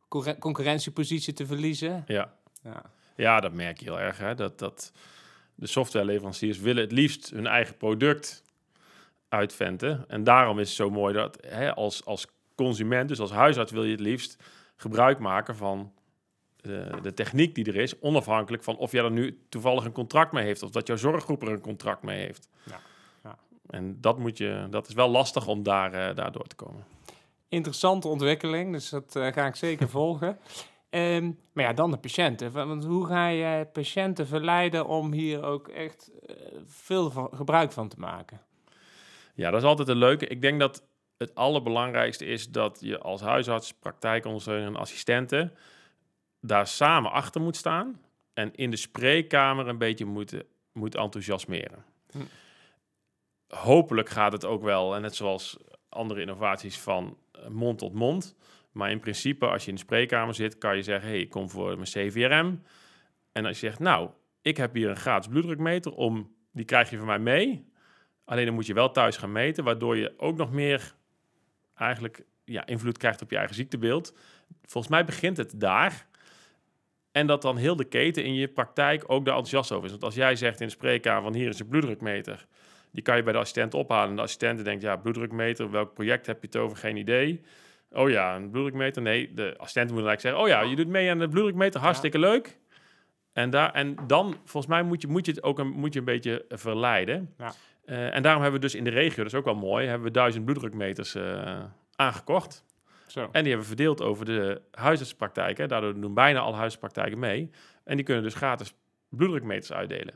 concurren- 0.09 0.39
concurrentiepositie 0.41 1.33
te 1.33 1.47
verliezen. 1.47 2.05
Ja, 2.07 2.35
Ja. 2.63 2.83
ja 3.17 3.41
dat 3.41 3.53
merk 3.53 3.79
je 3.79 3.85
heel 3.85 4.01
erg. 4.01 4.19
Hè? 4.19 4.35
Dat, 4.35 4.59
dat 4.59 4.93
de 5.55 5.67
softwareleveranciers 5.67 6.59
willen 6.59 6.83
het 6.83 6.93
liefst 6.93 7.31
hun 7.31 7.47
eigen 7.47 7.77
product 7.77 8.43
uitventen. 9.29 10.05
En 10.09 10.25
daarom 10.25 10.59
is 10.59 10.67
het 10.69 10.77
zo 10.77 10.91
mooi 10.91 11.15
dat 11.15 11.39
hè, 11.47 11.75
als, 11.75 12.05
als 12.05 12.27
consument, 12.55 13.09
dus 13.09 13.21
als 13.21 13.31
huisarts, 13.31 13.73
wil 13.73 13.85
je 13.85 13.91
het 13.91 14.01
liefst 14.01 14.37
gebruik 14.77 15.19
maken 15.19 15.57
van 15.57 15.93
de, 16.57 16.91
de 17.03 17.15
techniek 17.15 17.55
die 17.55 17.65
er 17.65 17.77
is, 17.77 17.99
onafhankelijk 18.01 18.63
van 18.63 18.77
of 18.77 18.93
jij 18.93 19.05
er 19.05 19.11
nu 19.11 19.39
toevallig 19.49 19.85
een 19.85 19.93
contract 19.93 20.33
mee 20.33 20.45
heeft 20.45 20.63
of 20.63 20.71
dat 20.71 20.87
jouw 20.87 20.97
zorggroep 20.97 21.43
er 21.43 21.49
een 21.49 21.61
contract 21.61 22.03
mee 22.03 22.19
heeft. 22.21 22.49
Ja. 22.63 22.81
En 23.71 24.01
dat, 24.01 24.19
moet 24.19 24.39
je, 24.39 24.67
dat 24.71 24.89
is 24.89 24.95
wel 24.95 25.09
lastig 25.11 25.47
om 25.47 25.63
daar, 25.63 25.93
eh, 25.93 26.15
daar 26.17 26.33
door 26.33 26.47
te 26.47 26.57
komen. 26.57 26.85
Interessante 27.49 28.09
ontwikkeling, 28.09 28.73
dus 28.73 28.89
dat 28.89 29.17
eh, 29.17 29.33
ga 29.33 29.47
ik 29.47 29.57
zeker 29.57 29.89
volgen. 29.99 30.39
Ehm, 30.91 31.31
maar 31.53 31.65
ja, 31.65 31.73
dan 31.73 31.91
de 31.91 31.97
patiënten. 31.97 32.53
Wa- 32.53 32.67
Want 32.67 32.85
hoe 32.85 33.07
ga 33.07 33.29
je 33.29 33.67
patiënten 33.73 34.27
verleiden 34.27 34.87
om 34.87 35.13
hier 35.13 35.43
ook 35.43 35.69
echt 35.69 36.11
eh, 36.27 36.35
veel 36.67 37.11
van, 37.11 37.29
gebruik 37.35 37.73
van 37.73 37.89
te 37.89 37.97
maken? 37.99 38.41
Ja, 39.35 39.51
dat 39.51 39.61
is 39.63 39.67
altijd 39.69 39.89
een 39.89 39.97
leuke. 39.97 40.27
Ik 40.27 40.43
denk 40.43 40.61
dat 40.61 40.83
het 41.17 41.35
allerbelangrijkste 41.35 42.25
is 42.25 42.51
dat 42.51 42.79
je 42.81 42.99
als 42.99 43.21
huisarts, 43.21 43.73
praktijkondersteuner 43.75 44.67
en 44.67 44.77
assistenten 44.77 45.53
daar 46.41 46.67
samen 46.67 47.11
achter 47.13 47.41
moet 47.41 47.57
staan 47.57 48.01
en 48.35 48.55
in 48.55 48.71
de 48.71 48.77
spreekkamer 48.77 49.69
een 49.69 49.79
beetje 49.79 50.05
moet, 50.05 50.35
moet 50.73 50.95
enthousiasmeren. 50.95 51.85
Hm. 52.13 52.19
Hopelijk 53.49 54.09
gaat 54.09 54.33
het 54.33 54.45
ook 54.45 54.63
wel, 54.63 54.95
en 54.95 55.03
net 55.03 55.17
zoals 55.17 55.57
andere 55.89 56.21
innovaties, 56.21 56.79
van 56.79 57.19
eh, 57.33 57.49
mond 57.49 57.79
tot 57.79 57.95
mond. 57.95 58.37
Maar 58.73 58.91
in 58.91 59.01
principe, 59.01 59.47
als 59.47 59.63
je 59.63 59.69
in 59.69 59.75
de 59.75 59.81
spreekkamer 59.81 60.35
zit, 60.35 60.59
kan 60.59 60.77
je 60.77 60.83
zeggen: 60.83 61.09
hey, 61.09 61.21
ik 61.21 61.31
kom 61.31 61.51
voor 61.51 61.75
mijn 61.75 61.89
CVRM. 61.89 62.63
En 63.33 63.45
als 63.45 63.61
je 63.61 63.67
zegt: 63.67 63.79
Nou, 63.79 64.11
ik 64.43 64.57
heb 64.57 64.75
hier 64.75 64.89
een 64.89 64.97
gratis 64.97 65.29
bloeddrukmeter, 65.29 65.93
om, 65.93 66.35
die 66.53 66.65
krijg 66.65 66.91
je 66.91 66.97
van 66.97 67.07
mij 67.07 67.19
mee. 67.19 67.73
Alleen 68.25 68.47
dan 68.47 68.55
moet 68.55 68.67
je 68.67 68.75
wel 68.75 68.91
thuis 68.91 69.17
gaan 69.17 69.33
meten, 69.33 69.65
waardoor 69.65 69.97
je 69.97 70.15
ook 70.17 70.37
nog 70.37 70.53
meer 70.53 70.95
eigenlijk 71.75 72.25
ja, 72.45 72.67
invloed 72.67 72.99
krijgt 72.99 73.23
op 73.23 73.31
je 73.31 73.37
eigen 73.37 73.55
ziektebeeld. 73.55 74.15
Volgens 74.63 74.93
mij 74.93 75.05
begint 75.05 75.37
het 75.37 75.61
daar. 75.61 76.07
En 77.13 77.27
dat 77.27 77.43
dan 77.43 77.57
heel 77.57 77.77
de 77.77 77.85
keten 77.85 78.25
in 78.25 78.35
je 78.35 78.49
praktijk 78.49 79.05
ook 79.07 79.25
daar 79.25 79.35
enthousiast 79.35 79.73
over 79.73 79.85
is. 79.85 79.91
Want 79.91 80.05
als 80.05 80.15
jij 80.15 80.37
zegt 80.37 80.61
in 80.61 80.67
de 80.67 80.73
spreekkamer 80.73 81.23
van 81.23 81.35
hier 81.35 81.49
is 81.49 81.61
een 81.61 81.69
bloeddrukmeter. 81.69 82.47
Die 82.93 83.03
kan 83.03 83.17
je 83.17 83.23
bij 83.23 83.33
de 83.33 83.39
assistent 83.39 83.75
ophalen. 83.75 84.09
En 84.09 84.17
de 84.17 84.23
assistent 84.23 84.65
denkt, 84.65 84.83
ja, 84.83 84.97
bloeddrukmeter, 84.97 85.71
welk 85.71 85.95
project 85.95 86.27
heb 86.27 86.41
je 86.41 86.47
het 86.47 86.57
over? 86.57 86.77
Geen 86.77 86.97
idee. 86.97 87.41
Oh 87.91 88.11
ja, 88.11 88.37
een 88.37 88.51
bloeddrukmeter. 88.51 89.03
Nee, 89.03 89.35
de 89.35 89.55
assistent 89.57 89.91
moet 89.91 90.05
eigenlijk 90.05 90.21
zeggen, 90.21 90.41
oh 90.41 90.49
ja, 90.49 90.71
je 90.71 90.77
doet 90.77 90.89
mee 90.89 91.11
aan 91.11 91.19
de 91.19 91.29
bloeddrukmeter, 91.29 91.81
hartstikke 91.81 92.19
leuk. 92.19 92.59
En, 93.33 93.51
daar, 93.51 93.73
en 93.73 93.97
dan, 94.07 94.37
volgens 94.45 94.67
mij, 94.73 94.83
moet 94.83 95.03
je, 95.03 95.09
moet 95.09 95.27
je 95.27 95.33
het 95.33 95.43
ook 95.43 95.59
een, 95.59 95.69
moet 95.69 95.93
je 95.93 95.99
een 95.99 96.05
beetje 96.05 96.45
verleiden. 96.49 97.35
Ja. 97.39 97.53
Eh, 97.85 98.15
en 98.15 98.23
daarom 98.23 98.43
hebben 98.43 98.61
we 98.61 98.67
dus 98.67 98.75
in 98.75 98.85
de 98.85 98.91
regio, 98.91 99.23
dat 99.23 99.33
is 99.33 99.39
ook 99.39 99.45
wel 99.45 99.55
mooi, 99.55 99.87
hebben 99.87 100.07
we 100.07 100.13
duizend 100.13 100.45
bloeddrukmeters 100.45 101.15
eh, 101.15 101.63
aangekocht. 101.95 102.65
Zo. 103.07 103.21
En 103.21 103.43
die 103.43 103.53
hebben 103.53 103.61
we 103.61 103.77
verdeeld 103.77 104.03
over 104.03 104.25
de 104.25 104.61
huisartspraktijken. 104.71 105.69
Daardoor 105.69 106.01
doen 106.01 106.15
bijna 106.15 106.41
alle 106.41 106.57
huisartspraktijken 106.57 107.19
mee. 107.19 107.51
En 107.85 107.97
die 107.97 108.05
kunnen 108.05 108.23
dus 108.23 108.35
gratis 108.35 108.75
bloeddrukmeters 109.09 109.73
uitdelen. 109.73 110.15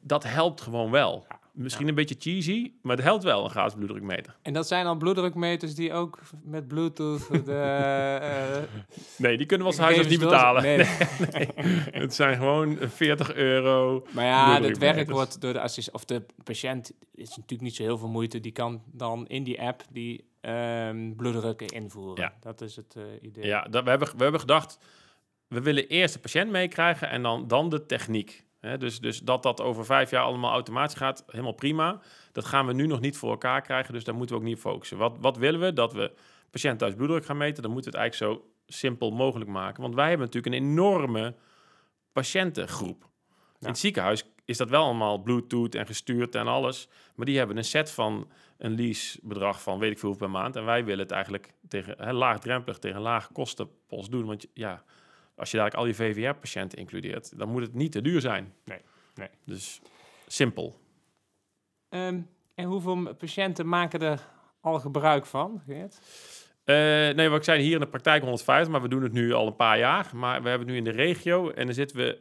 Dat 0.00 0.24
helpt 0.24 0.60
gewoon 0.60 0.90
wel. 0.90 1.24
Ja. 1.28 1.40
Misschien 1.52 1.88
een 1.88 1.94
beetje 1.94 2.16
cheesy, 2.18 2.72
maar 2.82 2.96
het 2.96 3.04
helpt 3.04 3.24
wel, 3.24 3.44
een 3.44 3.50
gratis 3.50 3.74
bloeddrukmeter. 3.74 4.36
En 4.42 4.52
dat 4.52 4.66
zijn 4.66 4.86
al 4.86 4.96
bloeddrukmeters 4.96 5.74
die 5.74 5.92
ook 5.92 6.18
met 6.44 6.68
Bluetooth 6.68 7.44
de... 7.44 7.52
eh, 8.22 8.62
Nee, 9.16 9.36
die 9.36 9.46
kunnen 9.46 9.66
we 9.66 9.72
als 9.72 9.82
huisarts 9.82 10.08
niet 10.08 10.20
betalen. 10.20 10.62
Nee, 10.62 10.76
nee. 11.32 11.48
Het 11.90 12.14
zijn 12.14 12.36
gewoon 12.36 12.76
40 12.80 13.34
euro. 13.34 14.06
Maar 14.10 14.24
ja, 14.24 14.62
het 14.62 14.78
werk 14.78 15.10
wordt 15.10 15.40
door 15.40 15.52
de 15.52 15.60
assist 15.60 15.90
of 15.90 16.04
de 16.04 16.22
patiënt 16.44 16.92
is 17.14 17.28
natuurlijk 17.28 17.60
niet 17.60 17.74
zo 17.74 17.82
heel 17.82 17.98
veel 17.98 18.08
moeite. 18.08 18.40
Die 18.40 18.52
kan 18.52 18.82
dan 18.92 19.26
in 19.26 19.44
die 19.44 19.62
app 19.62 19.82
die 19.90 20.24
ehm 20.40 21.12
bloeddrukken 21.12 21.66
invoeren. 21.66 22.24
Ja. 22.24 22.32
Dat 22.40 22.60
is 22.60 22.76
het 22.76 22.94
eh, 22.96 23.02
idee. 23.20 23.46
Ja, 23.46 23.62
dat, 23.62 23.84
we, 23.84 23.90
hebben, 23.90 24.08
we 24.16 24.22
hebben 24.22 24.40
gedacht, 24.40 24.78
we 25.48 25.60
willen 25.60 25.88
eerst 25.88 26.14
de 26.14 26.20
patiënt 26.20 26.50
meekrijgen 26.50 27.10
en 27.10 27.22
dan, 27.22 27.48
dan 27.48 27.68
de 27.68 27.86
techniek. 27.86 28.45
Hè, 28.66 28.78
dus, 28.78 29.00
dus 29.00 29.20
dat 29.20 29.42
dat 29.42 29.60
over 29.60 29.84
vijf 29.84 30.10
jaar 30.10 30.22
allemaal 30.22 30.52
automatisch 30.52 30.96
gaat, 30.96 31.24
helemaal 31.26 31.52
prima. 31.52 32.00
Dat 32.32 32.44
gaan 32.44 32.66
we 32.66 32.72
nu 32.72 32.86
nog 32.86 33.00
niet 33.00 33.16
voor 33.16 33.30
elkaar 33.30 33.62
krijgen, 33.62 33.92
dus 33.92 34.04
daar 34.04 34.14
moeten 34.14 34.34
we 34.36 34.40
ook 34.40 34.48
niet 34.48 34.56
op 34.56 34.62
focussen. 34.62 34.96
Wat, 34.96 35.16
wat 35.20 35.36
willen 35.36 35.60
we? 35.60 35.72
Dat 35.72 35.92
we 35.92 36.12
patiënt 36.50 36.78
thuis 36.78 36.94
bloeddruk 36.94 37.24
gaan 37.24 37.36
meten. 37.36 37.62
Dan 37.62 37.72
moeten 37.72 37.92
we 37.92 37.98
het 37.98 38.06
eigenlijk 38.08 38.40
zo 38.40 38.50
simpel 38.66 39.10
mogelijk 39.10 39.50
maken. 39.50 39.82
Want 39.82 39.94
wij 39.94 40.08
hebben 40.08 40.26
natuurlijk 40.26 40.54
een 40.54 40.62
enorme 40.62 41.34
patiëntengroep. 42.12 43.08
In 43.60 43.66
het 43.66 43.78
ziekenhuis 43.78 44.24
is 44.44 44.56
dat 44.56 44.70
wel 44.70 44.84
allemaal 44.84 45.18
Bluetooth 45.18 45.74
en 45.74 45.86
gestuurd 45.86 46.34
en 46.34 46.46
alles. 46.46 46.88
Maar 47.14 47.26
die 47.26 47.38
hebben 47.38 47.56
een 47.56 47.64
set 47.64 47.90
van 47.90 48.30
een 48.58 48.74
leasebedrag 48.74 49.62
van 49.62 49.78
weet 49.78 49.90
ik 49.90 49.98
veel 49.98 50.16
per 50.16 50.30
maand. 50.30 50.56
En 50.56 50.64
wij 50.64 50.84
willen 50.84 51.02
het 51.02 51.10
eigenlijk 51.10 51.52
tegen 51.68 51.94
hè, 51.98 52.12
laagdrempelig, 52.12 52.78
tegen 52.78 53.00
lage 53.00 53.32
kostenpost 53.32 54.10
doen. 54.10 54.26
Want 54.26 54.46
ja, 54.54 54.84
als 55.36 55.50
je 55.50 55.56
dadelijk 55.56 55.82
al 55.82 55.86
je 55.86 55.94
VVR-patiënten 55.94 56.78
includeert, 56.78 57.38
dan 57.38 57.48
moet 57.48 57.62
het 57.62 57.74
niet 57.74 57.92
te 57.92 58.00
duur 58.00 58.20
zijn. 58.20 58.54
Nee, 58.64 58.80
nee. 59.14 59.28
Dus 59.44 59.80
simpel. 60.26 60.80
Ehm, 61.88 62.20
en 62.54 62.64
hoeveel 62.64 63.14
patiënten 63.14 63.68
maken 63.68 64.00
er 64.00 64.20
al 64.60 64.80
gebruik 64.80 65.26
van, 65.26 65.62
Geert? 65.66 65.98
Uh, 66.64 66.76
nee, 67.14 67.28
wat 67.28 67.38
ik 67.38 67.44
zei, 67.44 67.62
hier 67.62 67.74
in 67.74 67.80
de 67.80 67.86
praktijk 67.86 68.20
150, 68.20 68.72
maar 68.72 68.82
we 68.82 68.88
doen 68.88 69.02
het 69.02 69.12
nu 69.12 69.32
al 69.32 69.46
een 69.46 69.56
paar 69.56 69.78
jaar. 69.78 70.10
Maar 70.14 70.42
we 70.42 70.48
hebben 70.48 70.66
het 70.66 70.76
nu 70.76 70.76
in 70.76 70.96
de 70.96 71.02
regio 71.02 71.50
en 71.50 71.66
dan 71.66 71.74
zitten 71.74 71.96
we 71.96 72.18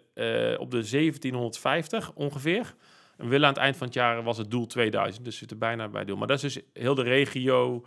uh, 0.54 0.60
op 0.60 0.72
de 0.72 0.90
1750 0.90 2.14
ongeveer. 2.14 2.76
En 3.18 3.24
we 3.24 3.30
willen 3.30 3.48
aan 3.48 3.54
het 3.54 3.62
eind 3.62 3.78
van 3.78 3.86
het 3.86 3.96
jaar 3.96 4.24
was 4.24 4.38
het 4.38 4.52
doel 4.52 4.66
2000, 4.66 5.24
dus 5.24 5.34
we 5.34 5.40
zitten 5.40 5.58
bijna 5.58 5.88
bij 5.88 6.00
het 6.00 6.08
doel. 6.08 6.18
Maar 6.18 6.28
dat 6.28 6.44
is 6.44 6.54
dus 6.54 6.64
heel 6.74 6.96
de 6.96 7.04
regio 7.04 7.86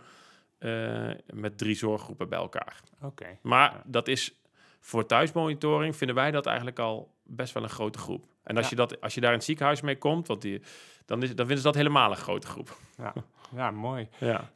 uh, 0.59 1.09
met 1.33 1.57
drie 1.57 1.75
zorggroepen 1.75 2.29
bij 2.29 2.39
elkaar. 2.39 2.79
Oké. 3.01 3.37
Maar 3.41 3.81
dat 3.85 4.07
is 4.07 4.39
voor 4.79 5.05
thuismonitoring 5.05 5.95
vinden 5.95 6.15
wij 6.15 6.31
dat 6.31 6.45
eigenlijk 6.45 6.79
al 6.79 7.13
best 7.23 7.53
wel 7.53 7.63
een 7.63 7.69
grote 7.69 7.99
groep. 7.99 8.25
En 8.43 8.55
als, 8.57 8.63
Ja. 8.65 8.69
je, 8.69 8.75
dat, 8.75 9.01
als 9.01 9.13
je 9.13 9.21
daar 9.21 9.29
in 9.31 9.35
het 9.35 9.45
ziekenhuis 9.45 9.81
mee 9.81 9.97
komt, 9.97 10.27
want 10.27 10.41
die, 10.41 10.61
dan, 11.05 11.23
is, 11.23 11.27
dan 11.27 11.37
vinden 11.37 11.57
ze 11.57 11.63
dat 11.63 11.75
helemaal 11.75 12.11
een 12.11 12.17
grote 12.17 12.47
groep. 12.47 12.77
Ja, 12.97 13.13
ja 13.55 13.71
mooi. 13.71 14.07
Ja. 14.19 14.51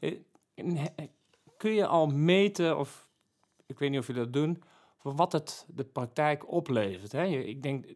En, 0.56 0.78
eh, 0.78 1.06
Kun 1.58 1.74
je 1.74 1.88
al 1.88 2.08
meten, 2.08 2.78
of 2.78 3.08
ik 3.66 3.80
weet 3.80 3.90
niet 3.90 4.00
of 4.00 4.08
je 4.08 4.14
dat 4.14 4.34
doen, 4.34 4.64
voor 4.98 5.16
wat 5.16 5.32
het 5.32 5.66
de 5.68 5.84
praktijk 5.84 6.52
oplevert? 6.52 7.12
Hè? 7.12 7.26
Ik 7.26 7.64
denk, 7.64 7.86
eh, 7.86 7.94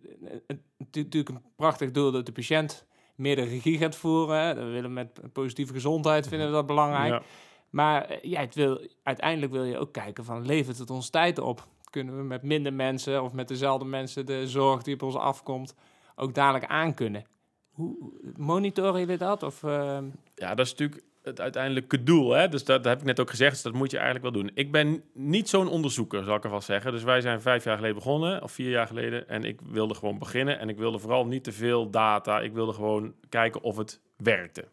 het 0.48 0.60
is 0.92 1.04
natuurlijk 1.04 1.30
een 1.30 1.44
prachtig 1.56 1.92
doel 1.92 2.12
dat 2.12 2.26
de 2.26 2.32
patiënt 2.32 2.86
meer 3.16 3.36
de 3.36 3.44
regie 3.44 3.78
gaat 3.78 3.96
voeren. 3.96 4.40
Hè? 4.40 4.54
We 4.56 4.64
willen 4.72 4.94
met 4.94 5.34
positieve 5.34 5.74
gezondheid, 5.74 6.28
vinden 6.28 6.48
we 6.48 6.54
dat 6.54 6.66
belangrijk. 6.66 7.12
Ja. 7.12 7.22
Maar 7.70 8.06
eh, 8.06 8.18
ja, 8.32 8.40
het 8.40 8.56
wil, 8.56 8.88
uiteindelijk 9.04 9.52
wil 9.52 9.64
je 9.64 9.78
ook 9.78 9.94
kijken 9.94 10.26
van, 10.26 10.46
levert 10.46 10.78
het 10.78 10.90
ons 10.90 11.10
tijd 11.10 11.40
op? 11.40 11.68
Kunnen 11.90 12.18
we 12.18 12.24
met 12.24 12.44
minder 12.44 12.74
mensen 12.74 13.24
of 13.24 13.34
met 13.34 13.48
dezelfde 13.48 13.86
mensen 13.86 14.26
de 14.26 14.48
zorg 14.48 14.84
die 14.84 14.94
op 14.94 15.02
ons 15.02 15.16
afkomt 15.16 15.76
ook 16.16 16.34
dadelijk 16.34 16.66
aankunnen? 16.66 17.26
Hoe 17.72 17.96
monitoren 18.36 19.00
jullie 19.00 19.18
dat? 19.18 19.44
Of, 19.44 19.64
ehm, 19.64 20.06
ja, 20.36 20.56
dat 20.56 20.66
is 20.66 20.72
natuurlijk 20.72 21.04
het 21.28 21.42
uiteindelijke 21.42 22.04
doel. 22.04 22.32
Hè? 22.32 22.48
Dus 22.48 22.64
dat, 22.64 22.86
heb 22.86 23.00
ik 23.00 23.06
net 23.06 23.20
ook 23.20 23.30
gezegd, 23.30 23.52
dus 23.52 23.62
dat 23.62 23.74
moet 23.74 23.92
je 23.92 23.98
eigenlijk 23.98 24.34
wel 24.34 24.44
doen. 24.44 24.52
Ik 24.54 24.72
ben 24.72 25.04
niet 25.14 25.50
zo'n 25.50 25.68
onderzoeker, 25.68 26.24
zal 26.24 26.36
ik 26.36 26.44
ervan 26.44 26.62
zeggen. 26.62 26.92
Dus 26.92 27.04
wij 27.04 27.22
zijn 27.22 27.42
vijf 27.42 27.64
jaar 27.64 27.76
geleden 27.76 27.96
begonnen, 27.96 28.44
of 28.44 28.52
vier 28.52 28.70
jaar 28.70 28.88
geleden. 28.88 29.30
En 29.30 29.44
ik 29.44 29.60
wilde 29.62 29.94
gewoon 29.94 30.18
beginnen. 30.20 30.60
En 30.60 30.70
ik 30.70 30.78
wilde 30.78 31.00
vooral 31.00 31.26
niet 31.26 31.44
te 31.44 31.52
veel 31.52 31.90
data. 31.90 32.40
Ik 32.40 32.54
wilde 32.54 32.74
gewoon 32.74 33.14
kijken 33.30 33.62
of 33.62 33.78
het 33.78 34.00
werkte. 34.18 34.68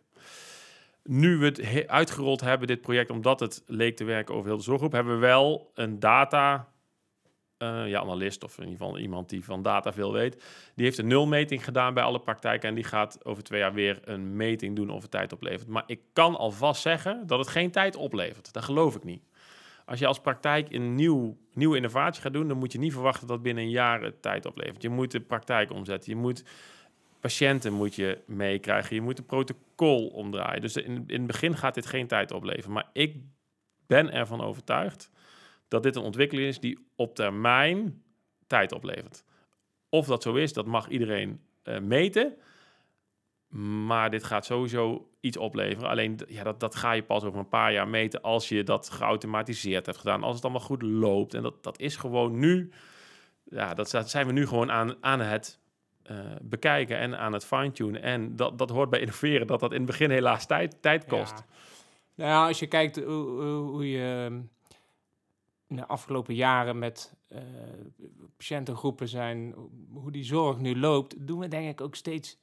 Nu 1.02 1.37
we 1.37 1.44
het 1.44 1.71
he- 1.71 1.88
uitgerold 1.88 2.40
hebben, 2.40 2.66
dit 2.66 2.80
project, 2.80 3.11
omdat 3.11 3.40
het 3.40 3.62
leek 3.66 3.97
te 3.97 4.04
werken 4.04 4.35
over 4.35 4.49
heel 4.49 4.56
de 4.56 4.62
zorggroep, 4.62 4.92
hebben 4.92 5.14
we 5.14 5.21
wel 5.21 5.71
een 5.75 5.99
data 6.00 6.68
eh, 7.57 7.89
ja, 7.89 8.01
analist 8.01 8.45
of 8.45 8.59
in 8.59 8.65
ieder 8.69 8.79
geval 8.79 8.99
iemand 8.99 9.29
die 9.29 9.45
van 9.45 9.63
data 9.63 9.93
veel 9.93 10.13
weet. 10.13 10.45
Die 10.75 10.85
heeft 10.85 10.99
een 10.99 11.07
nulmeting 11.07 11.65
gedaan 11.65 11.95
bij 11.95 12.03
alle 12.03 12.21
praktijken 12.21 12.69
en 12.69 12.75
die 12.75 12.85
gaat 12.85 13.25
over 13.25 13.43
twee 13.43 13.61
jaar 13.61 13.73
weer 13.73 14.01
een 14.05 14.37
meting 14.37 14.77
doen 14.77 14.91
of 14.91 15.03
het 15.03 15.11
tijd 15.11 15.33
oplevert. 15.33 15.69
Maar 15.69 15.85
ik 15.87 16.01
kan 16.13 16.37
alvast 16.37 16.83
zeggen 16.83 17.27
dat 17.27 17.39
het 17.39 17.49
geen 17.49 17.71
tijd 17.71 17.97
oplevert. 17.97 18.53
Dat 18.53 18.65
geloof 18.65 18.95
ik 18.97 19.05
niet. 19.05 19.23
Als 19.85 19.99
je 19.99 20.07
als 20.07 20.21
praktijk 20.21 20.73
een 20.73 20.95
nieuw, 20.95 21.37
nieuwe 21.53 21.77
innovatie 21.77 22.23
gaat 22.23 22.33
doen, 22.33 22.49
dan 22.49 22.59
moet 22.59 22.73
je 22.73 22.79
niet 22.79 22.93
verwachten 22.93 23.27
dat 23.27 23.43
binnen 23.43 23.65
een 23.65 23.71
jaar 23.71 24.03
het 24.03 24.23
tijd 24.23 24.47
oplevert. 24.47 24.83
Je 24.83 24.89
moet 24.89 25.11
de 25.11 25.21
praktijk 25.21 25.71
omzetten. 25.71 26.13
Je 26.13 26.19
moet 26.19 26.45
patiënten 27.21 27.73
moet 27.73 27.95
je 27.95 28.19
meekrijgen. 28.27 28.95
Je 28.95 29.03
moet 29.03 29.19
een 29.19 29.27
protocol 29.27 30.07
omdraaien. 30.07 30.61
Dus 30.61 30.77
in, 30.77 31.05
in 31.07 31.19
het 31.19 31.27
begin 31.27 31.57
gaat 31.57 31.75
dit 31.75 31.87
geen 31.87 32.07
tijd 32.07 32.33
opleveren. 32.33 32.73
Maar 32.73 32.89
ik 32.93 33.17
ben 33.87 34.13
ervan 34.13 34.41
overtuigd 34.41 35.11
dat 35.75 35.83
dit 35.83 35.97
een 35.97 36.02
ontwikkeling 36.02 36.47
is 36.49 36.61
die 36.61 36.78
op 36.97 37.14
termijn 37.14 38.02
tijd 38.47 38.73
oplevert. 38.73 39.25
Of 39.88 40.07
dat 40.07 40.22
zo 40.22 40.35
is, 40.35 40.53
dat 40.53 40.66
mag 40.66 40.88
iedereen 40.88 41.40
eh, 41.62 41.79
meten. 41.79 42.35
Maar 43.87 44.11
dit 44.11 44.25
gaat 44.25 44.44
sowieso 44.44 45.09
iets 45.20 45.37
opleveren. 45.37 45.88
Alleen 45.88 46.18
ja, 46.29 46.42
dat, 46.42 46.61
dat 46.61 46.75
ga 46.75 46.92
je 46.92 47.03
pas 47.03 47.25
over 47.25 47.38
een 47.38 47.49
paar 47.49 47.72
jaar 47.72 47.88
meten 47.88 48.22
als 48.22 48.49
je 48.49 48.62
dat 48.64 48.90
geautomatiseerd 48.90 49.87
hebt 49.87 49.99
gedaan. 49.99 50.22
Als 50.22 50.35
het 50.35 50.44
allemaal 50.44 50.61
goed 50.62 50.83
loopt. 50.83 51.35
En 51.35 51.42
dat, 51.42 51.62
dat 51.62 51.81
is 51.81 51.96
gewoon 51.96 52.38
nu. 52.38 52.70
Ja, 53.44 53.75
dat, 53.75 53.88
zijn 54.05 54.27
we 54.27 54.33
nu 54.33 54.46
gewoon 54.46 54.70
aan, 54.70 54.94
aan 55.01 55.20
het 55.20 55.59
eh, 56.03 56.16
bekijken 56.42 56.99
en 56.99 57.18
aan 57.18 57.33
het 57.33 57.44
fine-tunen. 57.44 58.03
En 58.03 58.37
dat, 58.37 58.59
dat 58.59 58.70
hoort 58.70 58.90
bij 58.90 59.01
innoveren, 59.01 59.46
dat 59.46 59.61
dat 59.61 59.70
in 59.72 59.77
het 59.77 59.87
begin 59.87 60.11
helaas 60.11 60.46
tijd, 60.46 60.83
tijd 60.83 61.05
kost. 61.07 61.44
Ja. 62.14 62.25
Nou 62.25 62.49
als 62.49 62.59
je 62.59 62.66
kijkt 62.66 62.96
hoe, 62.96 63.14
hoe- 63.14 63.70
hoe 63.70 63.90
je 63.90 64.40
in 65.68 65.77
de 65.77 65.87
afgelopen 65.87 66.35
jaren 66.35 66.79
met 66.79 67.14
eh, 67.29 67.40
patiëntengroepen 68.37 69.09
zijn, 69.09 69.55
hoe 69.92 70.11
die 70.12 70.24
zorg 70.24 70.59
nu 70.59 70.79
loopt, 70.79 71.27
doen 71.27 71.38
we 71.38 71.48
denk 71.48 71.68
ik 71.70 71.81
ook 71.81 71.94
steeds, 71.94 72.38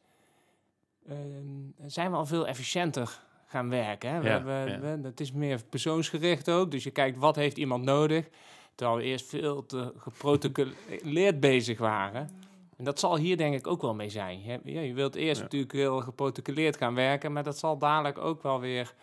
ehm, 1.08 1.90
zijn 1.90 2.12
we 2.12 2.18
al 2.18 2.26
veel 2.26 2.48
efficiënter 2.48 3.20
gaan 3.48 3.70
werken. 3.70 4.10
Hè? 4.12 4.20
We 4.20 4.28
Ja, 4.28 4.32
hebben, 4.32 4.70
ja. 4.72 4.80
we- 5.02 5.08
het 5.08 5.20
is 5.20 5.32
meer 5.32 5.64
persoonsgericht 5.70 6.50
ook, 6.50 6.72
dus 6.72 6.84
je 6.84 6.92
kijkt 6.92 7.18
wat 7.18 7.36
heeft 7.36 7.58
iemand 7.58 7.84
nodig, 7.84 8.30
terwijl 8.76 8.98
we 8.98 9.04
eerst 9.04 9.30
veel 9.30 9.66
te 9.66 9.94
geprotocoleerd 9.98 11.40
bezig 11.50 11.80
waren. 11.80 12.30
En 12.78 12.84
dat 12.84 13.00
zal 13.00 13.18
hier 13.18 13.38
denk 13.38 13.54
ik 13.56 13.68
ook 13.68 13.82
wel 13.82 13.96
mee 13.96 14.10
zijn. 14.10 14.42
Je, 14.44 14.60
ja, 14.64 14.82
je 14.82 14.94
wilt 14.94 15.16
eerst 15.16 15.42
natuurlijk 15.42 15.72
heel 15.72 16.00
geprotocoleerd 16.02 16.78
gaan 16.78 16.96
werken, 16.96 17.34
maar 17.34 17.44
dat 17.44 17.58
zal 17.58 17.78
dadelijk 17.78 18.18
ook 18.18 18.44
wel 18.44 18.60
weer 18.60 18.94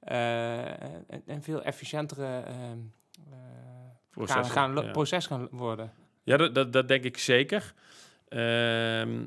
eh, 0.00 0.64
een, 1.06 1.22
een 1.26 1.42
veel 1.42 1.62
efficiëntere 1.62 2.38
ehm, 2.40 2.78
eh, 4.16 4.26
gaan, 4.26 4.44
gaan 4.44 4.74
ja. 4.74 4.90
proces 4.90 5.26
gaan 5.26 5.48
worden. 5.50 5.92
Ja, 6.22 6.36
dat, 6.36 6.54
dat, 6.54 6.72
dat 6.72 6.88
denk 6.88 7.04
ik 7.04 7.18
zeker. 7.18 7.74
Ehm, 8.28 9.24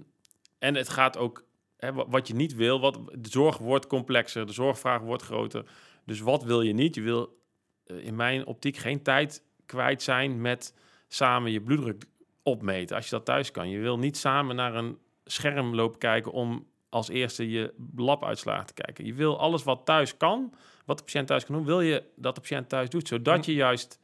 en 0.60 0.76
het 0.76 0.90
gaat 0.90 1.18
ook, 1.18 1.44
hè, 1.78 1.94
wa- 1.94 2.08
wat 2.08 2.28
je 2.28 2.36
niet 2.36 2.56
wil, 2.56 2.80
wat, 2.80 3.00
de 3.12 3.30
zorg 3.30 3.58
wordt 3.58 3.88
complexer, 3.88 4.46
de 4.46 4.54
zorgvraag 4.54 5.02
wordt 5.02 5.24
groter. 5.24 5.66
Dus 6.06 6.20
wat 6.20 6.44
wil 6.44 6.62
je 6.62 6.74
niet? 6.74 6.96
Je 6.96 7.02
wil 7.02 7.40
eh, 7.86 8.06
in 8.06 8.16
mijn 8.16 8.46
optiek 8.46 8.78
geen 8.78 9.02
tijd 9.04 9.44
kwijt 9.66 10.02
zijn 10.04 10.42
met 10.42 10.74
samen 11.08 11.52
je 11.52 11.62
bloeddruk 11.62 12.06
opmeten, 12.44 12.96
als 12.96 13.06
je 13.06 13.12
dat 13.16 13.26
thuis 13.26 13.52
kan. 13.52 13.70
Je 13.70 13.80
wil 13.80 13.98
niet 14.00 14.18
samen 14.18 14.56
naar 14.56 14.76
een 14.76 14.98
scherm 15.26 15.76
lopen 15.76 16.00
kijken 16.00 16.32
om 16.32 16.68
als 16.90 17.10
eerste 17.10 17.50
je 17.50 17.74
labuitslagen 17.96 18.66
te 18.66 18.74
kijken. 18.74 19.06
Je 19.06 19.14
wil 19.14 19.40
alles 19.40 19.64
wat 19.64 19.82
thuis 19.86 20.18
kan, 20.18 20.54
wat 20.86 20.98
de 20.98 21.04
patiënt 21.04 21.28
thuis 21.28 21.46
kan 21.46 21.56
doen, 21.56 21.66
wil 21.66 21.82
je 21.82 22.04
dat 22.16 22.36
de 22.36 22.42
patiënt 22.42 22.70
thuis 22.70 22.90
doet, 22.90 23.08
zodat 23.08 23.46
Hm. 23.46 23.52
je 23.52 23.58
juist 23.58 24.00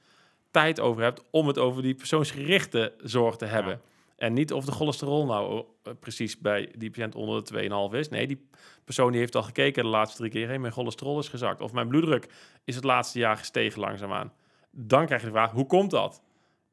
tijd 0.54 0.80
over 0.80 1.04
hebt 1.04 1.24
om 1.30 1.48
het 1.48 1.58
over 1.58 1.82
die 1.82 1.96
persoonsgerichte 1.96 2.94
zorg 2.98 3.36
te 3.36 3.46
hebben. 3.46 3.74
Ja. 3.74 3.92
En 4.16 4.34
niet 4.34 4.54
of 4.54 4.66
de 4.66 4.72
cholesterol 4.72 5.26
nou 5.26 5.66
eh, 5.84 5.94
precies 6.00 6.40
bij 6.40 6.74
die 6.78 6.90
patiënt 6.90 7.16
onder 7.16 7.44
de 7.44 7.90
2,5 7.92 7.98
is. 7.98 8.10
Nee, 8.10 8.28
die 8.28 8.48
persoon 8.84 9.12
die 9.12 9.20
heeft 9.20 9.36
al 9.36 9.44
gekeken 9.44 9.84
de 9.84 9.90
laatste 9.90 10.18
drie 10.18 10.32
keer. 10.32 10.48
Hey, 10.48 10.60
mijn 10.60 10.74
cholesterol 10.74 11.20
is 11.20 11.28
gezakt. 11.28 11.62
Of 11.62 11.74
mijn 11.74 11.88
bloeddruk 11.88 12.28
is 12.64 12.76
het 12.76 12.84
laatste 12.84 13.20
jaar 13.20 13.38
gestegen 13.38 13.80
langzaamaan. 13.80 14.34
Dan 14.72 15.06
krijg 15.06 15.22
je 15.22 15.28
de 15.28 15.34
vraag, 15.34 15.52
hoe 15.52 15.66
komt 15.66 15.92
dat? 15.92 16.22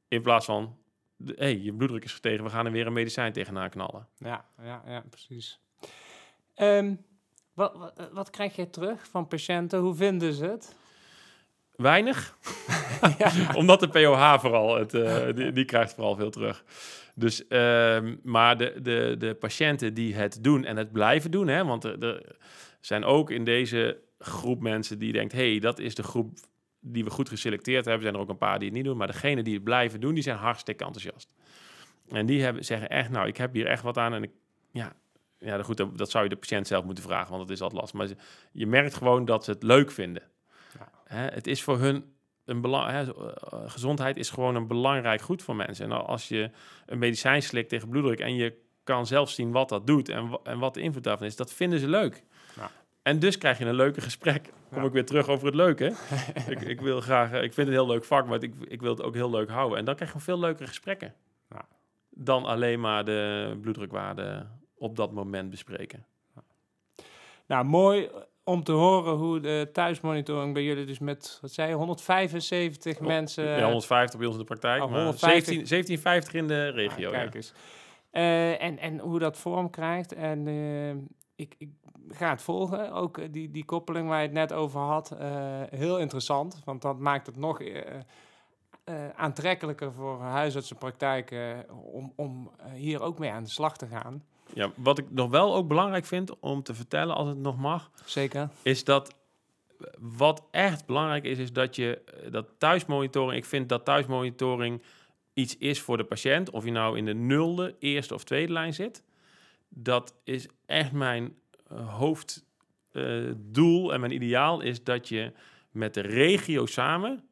In 0.08 0.22
plaats 0.22 0.46
van, 0.46 0.76
hey, 1.26 1.58
je 1.58 1.72
bloeddruk 1.72 2.04
is 2.04 2.10
gestegen. 2.10 2.44
We 2.44 2.50
gaan 2.50 2.66
er 2.66 2.72
weer 2.72 2.86
een 2.86 2.92
medicijn 2.92 3.32
tegenaan 3.32 3.70
knallen. 3.70 4.08
Ja, 4.16 4.44
ja, 4.62 4.82
ja 4.86 5.04
precies. 5.10 5.60
Ehm, 6.54 6.94
wat, 7.54 7.76
wat, 7.76 8.10
wat 8.12 8.30
krijg 8.30 8.56
je 8.56 8.70
terug 8.70 9.08
van 9.08 9.26
patiënten? 9.26 9.78
Hoe 9.78 9.94
vinden 9.94 10.32
ze 10.32 10.44
het? 10.44 10.76
Weinig. 11.76 12.36
Omdat 13.54 13.80
de 13.80 13.88
POH 13.88 14.38
vooral, 14.38 14.76
het, 14.76 14.94
eh, 14.94 15.34
die, 15.34 15.52
die 15.52 15.64
krijgt 15.64 15.94
vooral 15.94 16.16
veel 16.16 16.30
terug. 16.30 16.64
Dus, 17.14 17.46
ehm, 17.46 18.16
maar 18.22 18.56
de, 18.56 18.78
de, 18.82 19.14
de 19.18 19.34
patiënten 19.34 19.94
die 19.94 20.14
het 20.14 20.44
doen 20.44 20.64
en 20.64 20.76
het 20.76 20.92
blijven 20.92 21.30
doen, 21.30 21.48
hè, 21.48 21.64
want 21.64 21.84
er, 21.84 22.04
er 22.04 22.36
zijn 22.80 23.04
ook 23.04 23.30
in 23.30 23.44
deze 23.44 24.00
groep 24.18 24.60
mensen 24.60 24.98
die 24.98 25.12
denkt, 25.12 25.32
hey, 25.32 25.58
dat 25.58 25.78
is 25.78 25.94
de 25.94 26.02
groep 26.02 26.38
die 26.80 27.04
we 27.04 27.10
goed 27.10 27.28
geselecteerd 27.28 27.84
hebben. 27.84 28.02
Zijn 28.02 28.14
er 28.14 28.20
ook 28.20 28.28
een 28.28 28.38
paar 28.38 28.58
die 28.58 28.68
het 28.68 28.76
niet 28.76 28.86
doen, 28.86 28.96
maar 28.96 29.06
degene 29.06 29.42
die 29.42 29.54
het 29.54 29.64
blijven 29.64 30.00
doen, 30.00 30.14
die 30.14 30.22
zijn 30.22 30.36
hartstikke 30.36 30.84
enthousiast. 30.84 31.28
En 32.08 32.26
die 32.26 32.42
hebben, 32.42 32.64
zeggen 32.64 32.88
echt, 32.88 33.10
nou, 33.10 33.26
ik 33.26 33.36
heb 33.36 33.52
hier 33.52 33.66
echt 33.66 33.82
wat 33.82 33.98
aan 33.98 34.14
en 34.14 34.22
ik, 34.22 34.30
ja, 34.70 34.92
ja, 35.38 35.62
goed, 35.62 35.76
dat, 35.76 35.98
dat 35.98 36.10
zou 36.10 36.24
je 36.24 36.30
de 36.30 36.36
patiënt 36.36 36.66
zelf 36.66 36.84
moeten 36.84 37.04
vragen, 37.04 37.30
want 37.30 37.42
het 37.42 37.50
is 37.50 37.60
altijd 37.60 37.80
lastig. 37.80 37.98
Maar 37.98 38.24
je 38.52 38.66
merkt 38.66 38.94
gewoon 38.94 39.24
dat 39.24 39.44
ze 39.44 39.50
het 39.50 39.62
leuk 39.62 39.90
vinden. 39.90 40.22
Ja. 40.78 40.90
Hè, 41.04 41.26
het 41.26 41.46
is 41.46 41.62
voor 41.62 41.78
hun 41.78 42.04
een 42.50 42.60
belang, 42.60 42.90
hè, 42.90 43.04
zo- 43.04 43.12
eh, 43.50 43.58
gezondheid 43.66 44.16
is 44.16 44.30
gewoon 44.30 44.54
een 44.54 44.66
belangrijk 44.66 45.20
goed 45.20 45.42
voor 45.42 45.56
mensen. 45.56 45.84
En 45.92 46.06
als 46.06 46.28
je 46.28 46.50
een 46.86 46.98
medicijn 46.98 47.42
slikt 47.42 47.68
tegen 47.68 47.88
bloeddruk 47.88 48.20
en 48.20 48.34
je 48.34 48.54
kan 48.84 49.06
zelf 49.06 49.30
zien 49.30 49.50
wat 49.52 49.68
dat 49.68 49.86
doet 49.86 50.08
en, 50.08 50.38
en 50.44 50.58
wat 50.58 50.74
de 50.74 50.80
invloed 50.80 51.04
daarvan 51.04 51.26
is, 51.26 51.36
dat 51.36 51.52
vinden 51.52 51.78
ze 51.78 51.88
leuk. 51.88 52.22
Ja. 52.56 52.70
En 53.02 53.18
dus 53.18 53.38
krijg 53.38 53.58
je 53.58 53.64
een 53.64 53.74
leuke 53.74 54.00
gesprek. 54.00 54.52
Kom 54.70 54.78
Ja. 54.80 54.86
ik 54.86 54.92
weer 54.92 55.06
terug 55.06 55.28
over 55.28 55.46
het 55.46 55.54
leuke. 55.54 55.94
ik, 56.48 56.60
ik 56.60 56.80
wil 56.80 57.00
graag, 57.00 57.30
eh, 57.32 57.42
ik 57.42 57.52
vind 57.54 57.56
het 57.56 57.76
een 57.76 57.82
heel 57.84 57.86
leuk 57.92 58.04
vak, 58.04 58.26
maar 58.26 58.42
ik, 58.42 58.54
ik 58.68 58.80
wil 58.80 58.90
het 58.90 59.02
ook 59.02 59.14
heel 59.14 59.30
leuk 59.30 59.48
houden. 59.50 59.78
En 59.78 59.84
dan 59.84 59.94
krijg 59.94 60.12
je 60.12 60.18
veel 60.20 60.38
leukere 60.38 60.66
gesprekken 60.68 61.14
Ja. 61.50 61.68
dan 62.10 62.44
alleen 62.44 62.80
maar 62.80 63.04
de 63.04 63.58
bloeddrukwaarde 63.60 64.46
op 64.74 64.96
dat 64.96 65.12
moment 65.12 65.50
bespreken. 65.50 66.06
Nou, 67.46 67.64
mooi 67.64 68.08
om 68.50 68.62
te 68.62 68.72
horen 68.72 69.14
hoe 69.14 69.40
de 69.40 69.68
thuismonitoring 69.72 70.54
bij 70.54 70.62
jullie 70.62 70.86
dus 70.86 70.98
met, 70.98 71.38
wat 71.40 71.50
zei 71.52 71.68
je, 71.68 71.74
175 71.74 73.00
Oh, 73.00 73.06
mensen... 73.06 73.44
ja, 73.44 73.64
150 73.64 74.18
bij 74.18 74.26
ons 74.28 74.36
in 74.36 74.42
de 74.42 74.48
praktijk, 74.48 74.82
Oh, 74.82 74.90
maar 74.90 75.04
150. 75.04 75.44
17, 75.44 75.68
1750 75.68 76.34
in 76.34 76.46
de 76.46 76.68
regio. 76.68 77.10
Ah, 77.10 77.14
kijk 77.14 77.34
eens. 77.34 77.52
Eh, 78.10 78.62
en, 78.62 78.78
en 78.78 78.98
hoe 78.98 79.18
dat 79.18 79.38
vorm 79.38 79.70
krijgt. 79.70 80.14
En 80.14 80.46
eh, 80.46 80.90
ik, 81.34 81.54
ik 81.58 81.70
ga 82.08 82.30
het 82.30 82.42
volgen. 82.42 82.92
Ook 82.92 83.18
eh, 83.18 83.28
die, 83.30 83.50
die 83.50 83.64
koppeling 83.64 84.08
waar 84.08 84.20
je 84.20 84.26
het 84.26 84.32
net 84.32 84.52
over 84.52 84.80
had. 84.80 85.16
heel 85.70 85.98
interessant. 85.98 86.62
Want 86.64 86.82
dat 86.82 86.98
maakt 86.98 87.26
het 87.26 87.36
nog 87.36 87.60
aantrekkelijker 89.16 89.92
voor 89.92 90.20
huisartsenpraktijken 90.20 91.66
om, 91.92 92.12
om 92.16 92.50
hier 92.74 93.02
ook 93.02 93.18
mee 93.18 93.30
aan 93.30 93.44
de 93.44 93.50
slag 93.50 93.76
te 93.76 93.86
gaan. 93.86 94.24
Ja, 94.54 94.72
wat 94.76 94.98
ik 94.98 95.10
nog 95.10 95.30
wel 95.30 95.54
ook 95.54 95.68
belangrijk 95.68 96.04
vind 96.04 96.38
om 96.40 96.62
te 96.62 96.74
vertellen, 96.74 97.14
als 97.14 97.28
het 97.28 97.38
nog 97.38 97.56
mag, 97.56 97.90
Zeker. 98.04 98.48
is 98.62 98.84
dat 98.84 99.14
eh, 99.78 99.86
wat 99.98 100.46
echt 100.50 100.86
belangrijk 100.86 101.24
is, 101.24 101.38
is 101.38 101.52
dat 101.52 101.76
je 101.76 102.00
eh, 102.04 102.32
dat 102.32 102.46
thuismonitoring, 102.58 103.38
ik 103.38 103.44
vind 103.44 103.68
dat 103.68 103.84
thuismonitoring 103.84 104.82
iets 105.34 105.56
is 105.56 105.80
voor 105.80 105.96
de 105.96 106.04
patiënt, 106.04 106.50
of 106.50 106.64
je 106.64 106.70
nou 106.70 106.98
in 106.98 107.04
de 107.04 107.14
nulde, 107.14 107.76
eerste 107.78 108.14
of 108.14 108.24
tweede 108.24 108.52
lijn 108.52 108.74
zit. 108.74 109.02
Dat 109.68 110.14
is 110.24 110.48
echt 110.66 110.92
mijn 110.92 111.34
eh, 111.66 111.98
hoofddoel 111.98 113.92
en 113.92 114.00
mijn 114.00 114.12
ideaal 114.12 114.60
is 114.60 114.84
dat 114.84 115.08
je 115.08 115.32
met 115.70 115.94
de 115.94 116.00
regio 116.00 116.66
samen 116.66 117.24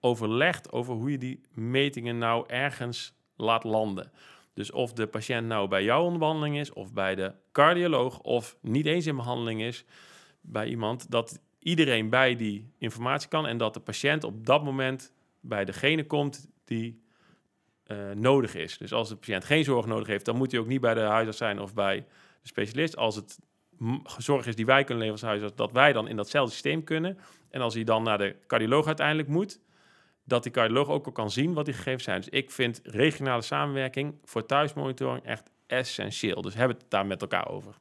overlegt 0.00 0.72
over 0.72 0.94
hoe 0.94 1.10
je 1.10 1.18
die 1.18 1.40
metingen 1.50 2.18
nou 2.18 2.44
ergens 2.46 3.14
laat 3.36 3.64
landen. 3.64 4.10
Dus 4.56 4.70
of 4.70 4.92
de 4.92 5.06
patiënt 5.06 5.46
nou 5.46 5.68
bij 5.68 5.84
jou 5.84 6.04
onder 6.04 6.18
behandeling 6.18 6.58
is, 6.58 6.72
of 6.72 6.92
bij 6.92 7.14
de 7.14 7.32
cardioloog, 7.52 8.20
of 8.20 8.56
niet 8.60 8.86
eens 8.86 9.06
in 9.06 9.16
behandeling 9.16 9.62
is 9.62 9.84
bij 10.40 10.66
iemand, 10.66 11.10
dat 11.10 11.40
iedereen 11.58 12.10
bij 12.10 12.36
die 12.36 12.72
informatie 12.78 13.28
kan 13.28 13.46
en 13.46 13.58
dat 13.58 13.74
de 13.74 13.80
patiënt 13.80 14.24
op 14.24 14.46
dat 14.46 14.64
moment 14.64 15.12
bij 15.40 15.64
degene 15.64 16.06
komt 16.06 16.50
die 16.64 17.02
eh, 17.82 18.10
nodig 18.10 18.54
is. 18.54 18.78
Dus 18.78 18.92
als 18.92 19.08
de 19.08 19.16
patiënt 19.16 19.44
geen 19.44 19.64
zorg 19.64 19.86
nodig 19.86 20.06
heeft, 20.06 20.24
dan 20.24 20.36
moet 20.36 20.50
hij 20.50 20.60
ook 20.60 20.66
niet 20.66 20.80
bij 20.80 20.94
de 20.94 21.00
huisarts 21.00 21.38
zijn 21.38 21.60
of 21.60 21.74
bij 21.74 21.96
de 22.42 22.48
specialist. 22.48 22.96
Als 22.96 23.16
het 23.16 23.38
zorg 24.18 24.46
is 24.46 24.56
die 24.56 24.66
wij 24.66 24.84
kunnen 24.84 25.04
leveren 25.04 25.22
als 25.22 25.30
huisarts, 25.30 25.56
dat 25.56 25.72
wij 25.72 25.92
dan 25.92 26.08
in 26.08 26.16
datzelfde 26.16 26.52
systeem 26.52 26.84
kunnen. 26.84 27.18
En 27.50 27.60
als 27.60 27.74
hij 27.74 27.84
dan 27.84 28.02
naar 28.02 28.18
de 28.18 28.36
cardioloog 28.46 28.86
uiteindelijk 28.86 29.28
moet, 29.28 29.60
dat 30.28 30.42
die 30.42 30.52
cardioloog 30.52 30.88
ook 30.88 31.06
al 31.06 31.12
kan 31.12 31.30
zien 31.30 31.52
wat 31.54 31.64
die 31.64 31.74
gegevens 31.74 32.04
zijn. 32.04 32.16
Dus 32.20 32.28
ik 32.28 32.50
vind 32.50 32.80
regionale 32.84 33.42
samenwerking 33.42 34.14
voor 34.24 34.46
thuismonitoring 34.46 35.24
echt 35.24 35.50
essentieel. 35.66 36.42
Dus 36.42 36.54
hebben 36.54 36.76
het 36.76 36.90
daar 36.90 37.06
met 37.06 37.20
elkaar 37.20 37.48
over. 37.48 37.74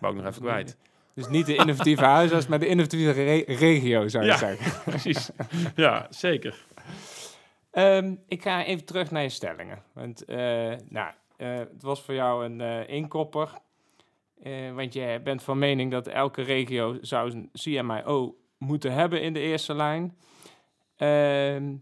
Wou 0.00 0.14
ik 0.16 0.20
nog 0.22 0.30
even 0.30 0.42
kwijt. 0.42 0.76
Dus 1.14 1.28
niet 1.28 1.46
de 1.46 1.54
innovatieve 1.56 2.04
huisarts, 2.04 2.46
maar 2.46 2.58
de 2.58 2.66
innovatieve 2.66 3.10
re- 3.10 3.44
regio, 3.54 4.08
zou 4.08 4.24
je 4.24 4.30
Ja. 4.30 4.36
zeggen. 4.36 4.82
Precies. 4.92 5.30
Ja, 5.74 6.06
zeker. 6.10 6.64
Ehm, 7.70 8.14
ik 8.28 8.42
ga 8.42 8.64
even 8.64 8.84
terug 8.84 9.10
naar 9.10 9.22
je 9.22 9.28
stellingen. 9.28 9.82
Want 9.92 10.24
eh, 10.24 10.36
nou, 10.88 11.10
eh, 11.36 11.54
het 11.56 11.82
was 11.82 12.02
voor 12.02 12.14
jou 12.14 12.44
een 12.44 12.60
eh 12.60 12.88
inkopper. 12.88 13.50
Want 14.74 14.92
je 14.92 15.20
bent 15.24 15.42
van 15.42 15.58
mening 15.58 15.90
dat 15.90 16.06
elke 16.06 16.42
regio 16.42 16.98
zou 17.00 17.30
een 17.32 17.50
CMIO 17.52 18.36
moeten 18.58 18.92
hebben 18.92 19.22
in 19.22 19.32
de 19.32 19.40
eerste 19.40 19.74
lijn. 19.74 20.16
Ehm, 20.96 21.74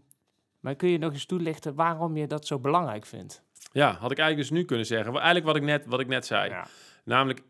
maar 0.67 0.75
kun 0.75 0.89
je 0.89 0.97
nog 0.97 1.13
eens 1.13 1.25
toelichten 1.25 1.75
waarom 1.75 2.17
je 2.17 2.27
dat 2.27 2.47
zo 2.47 2.59
belangrijk 2.59 3.05
vindt? 3.05 3.43
Ja, 3.71 3.91
had 3.91 4.11
ik 4.11 4.17
eigenlijk 4.17 4.49
dus 4.49 4.59
nu 4.59 4.65
kunnen 4.65 4.85
zeggen. 4.85 5.13
Eigenlijk 5.13 5.45
wat 5.45 5.55
ik 5.55 5.61
net, 5.61 5.85
wat 5.85 5.99
ik 5.99 6.07
net 6.07 6.25
zei. 6.25 6.49
Ja. 6.49 6.67
Namelijk, 7.03 7.41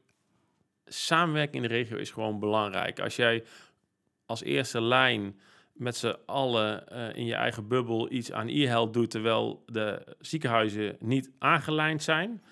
samenwerking 0.86 1.64
in 1.64 1.70
de 1.70 1.76
regio 1.76 1.98
is 1.98 2.12
gewoon 2.12 2.40
belangrijk. 2.40 3.00
Als 3.00 3.16
jij 3.16 3.44
als 4.26 4.44
eerste 4.44 4.82
lijn 4.82 5.40
met 5.74 5.96
z'n 5.96 6.16
allen 6.26 6.88
eh, 6.88 7.16
in 7.16 7.26
je 7.26 7.36
eigen 7.36 7.68
bubbel 7.68 8.12
iets 8.12 8.32
aan 8.32 8.48
e-health 8.48 8.94
doet, 8.94 9.10
terwijl 9.10 9.64
de 9.66 10.16
ziekenhuizen 10.20 10.96
niet 11.00 11.32
aangelijnd 11.40 12.04
zijn, 12.04 12.44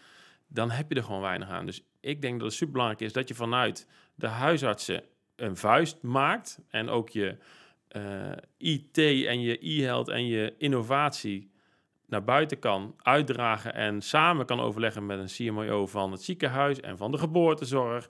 dan 0.48 0.72
heb 0.72 0.90
je 0.90 0.96
er 0.96 1.04
gewoon 1.04 1.22
weinig 1.22 1.50
aan. 1.50 1.66
Dus 1.66 1.84
ik 2.00 2.22
denk 2.22 2.34
dat 2.34 2.48
het 2.48 2.58
superbelangrijk 2.58 3.04
is 3.04 3.14
dat 3.14 3.28
je 3.28 3.36
vanuit 3.36 3.88
de 4.16 4.28
huisartsen 4.28 5.04
een 5.36 5.58
vuist 5.58 6.02
maakt 6.02 6.60
en 6.70 6.90
ook 6.90 7.10
je 7.10 7.38
eh, 7.96 8.32
IT 8.58 8.98
en 8.98 9.42
je 9.42 9.58
e-health 9.62 10.10
en 10.10 10.26
je 10.26 10.56
innovatie 10.58 11.52
naar 12.08 12.24
buiten 12.24 12.60
kan 12.60 12.96
uitdragen 12.98 13.74
en 13.74 14.02
samen 14.02 14.46
kan 14.46 14.60
overleggen 14.60 15.06
met 15.06 15.20
een 15.20 15.54
CMO 15.54 15.88
van 15.88 16.12
het 16.12 16.24
ziekenhuis 16.24 16.80
en 16.80 16.98
van 16.98 17.12
de 17.12 17.18
geboortezorg 17.18 18.10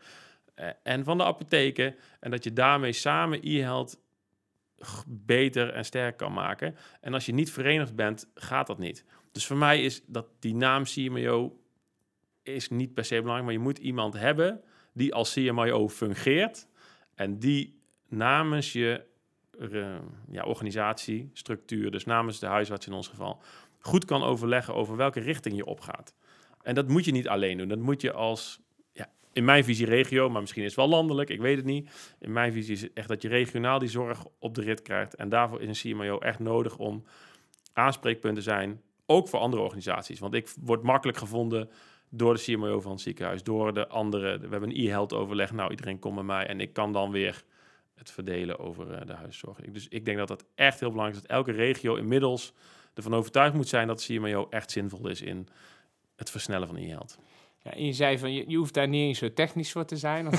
eh, 0.55 0.69
en 0.83 1.03
van 1.03 1.17
de 1.17 1.23
apotheken. 1.23 1.95
En 2.19 2.31
dat 2.31 2.43
je 2.43 2.53
daarmee 2.53 2.91
samen 2.91 3.39
e-health 3.43 3.99
beter 5.07 5.69
en 5.69 5.85
sterker 5.85 6.15
kan 6.15 6.33
maken. 6.33 6.75
En 7.01 7.13
als 7.13 7.25
je 7.25 7.33
niet 7.33 7.51
verenigd 7.51 7.95
bent, 7.95 8.31
gaat 8.35 8.67
dat 8.67 8.77
niet. 8.77 9.05
Dus 9.31 9.45
voor 9.45 9.57
mij 9.57 9.83
is 9.83 10.01
dat 10.05 10.27
die 10.39 10.55
naam 10.55 10.83
CMO 10.83 11.59
is 12.43 12.69
niet 12.69 12.93
per 12.93 13.05
se 13.05 13.15
belangrijk, 13.15 13.43
maar 13.43 13.53
je 13.53 13.59
moet 13.59 13.77
iemand 13.77 14.13
hebben 14.13 14.61
die 14.93 15.13
als 15.13 15.33
CMO 15.33 15.89
fungeert 15.89 16.67
en 17.15 17.39
die 17.39 17.81
namens 18.07 18.73
je 18.73 19.13
ja, 20.29 20.43
organisatie, 20.43 21.29
structuur, 21.33 21.91
dus 21.91 22.05
namens 22.05 22.39
de 22.39 22.45
huisarts 22.45 22.87
in 22.87 22.93
ons 22.93 23.07
geval, 23.07 23.41
goed 23.79 24.05
kan 24.05 24.23
overleggen 24.23 24.73
over 24.73 24.95
welke 24.95 25.19
richting 25.19 25.55
je 25.55 25.65
opgaat. 25.65 26.13
En 26.61 26.75
dat 26.75 26.87
moet 26.87 27.05
je 27.05 27.11
niet 27.11 27.27
alleen 27.27 27.57
doen. 27.57 27.67
Dat 27.67 27.79
moet 27.79 28.01
je 28.01 28.13
als, 28.13 28.59
ja, 28.91 29.11
in 29.33 29.45
mijn 29.45 29.63
visie 29.63 29.85
regio, 29.85 30.29
maar 30.29 30.41
misschien 30.41 30.63
is 30.63 30.67
het 30.67 30.79
wel 30.79 30.89
landelijk, 30.89 31.29
ik 31.29 31.41
weet 31.41 31.57
het 31.57 31.65
niet. 31.65 32.15
In 32.19 32.31
mijn 32.31 32.53
visie 32.53 32.73
is 32.73 32.81
het 32.81 32.93
echt 32.93 33.07
dat 33.07 33.21
je 33.21 33.27
regionaal 33.27 33.79
die 33.79 33.89
zorg 33.89 34.25
op 34.39 34.55
de 34.55 34.61
rit 34.61 34.81
krijgt. 34.81 35.15
En 35.15 35.29
daarvoor 35.29 35.61
is 35.61 35.83
een 35.83 35.91
CMO 35.91 36.17
echt 36.19 36.39
nodig 36.39 36.77
om 36.77 37.03
aanspreekpunten 37.73 38.43
te 38.43 38.49
zijn, 38.49 38.81
ook 39.05 39.27
voor 39.27 39.39
andere 39.39 39.61
organisaties. 39.61 40.19
Want 40.19 40.33
ik 40.33 40.53
word 40.61 40.83
makkelijk 40.83 41.17
gevonden 41.17 41.69
door 42.09 42.33
de 42.33 42.41
CMO 42.41 42.79
van 42.79 42.91
het 42.91 43.01
ziekenhuis, 43.01 43.43
door 43.43 43.73
de 43.73 43.87
andere. 43.87 44.37
We 44.39 44.47
hebben 44.49 44.69
een 44.69 44.85
e-health 44.85 45.13
overleg. 45.13 45.51
Nou, 45.51 45.69
iedereen 45.69 45.99
komt 45.99 46.15
bij 46.15 46.23
mij 46.23 46.45
en 46.47 46.59
ik 46.59 46.73
kan 46.73 46.93
dan 46.93 47.11
weer 47.11 47.43
het 47.95 48.11
verdelen 48.11 48.59
over 48.59 48.91
eh, 48.91 49.07
de 49.07 49.13
huiszorg. 49.13 49.57
Dus 49.57 49.87
ik 49.87 50.05
denk 50.05 50.17
dat 50.17 50.27
dat 50.27 50.45
echt 50.55 50.79
heel 50.79 50.89
belangrijk 50.89 51.21
is. 51.21 51.27
Dat 51.27 51.37
elke 51.37 51.51
regio 51.51 51.95
inmiddels 51.95 52.53
ervan 52.93 53.13
overtuigd 53.13 53.53
moet 53.53 53.67
zijn 53.67 53.87
dat 53.87 54.05
CMO 54.05 54.47
echt 54.49 54.71
zinvol 54.71 55.07
is 55.07 55.21
in 55.21 55.47
het 56.15 56.29
versnellen 56.29 56.67
van 56.67 56.77
e-health. 56.77 57.17
Ja, 57.57 57.71
en 57.71 57.85
je 57.85 57.93
zei 57.93 58.17
van, 58.17 58.33
je, 58.33 58.43
je 58.47 58.57
hoeft 58.57 58.73
daar 58.73 58.87
niet 58.87 59.07
eens 59.07 59.19
zo 59.19 59.33
technisch 59.33 59.71
voor 59.71 59.85
te 59.85 59.97
zijn. 59.97 60.29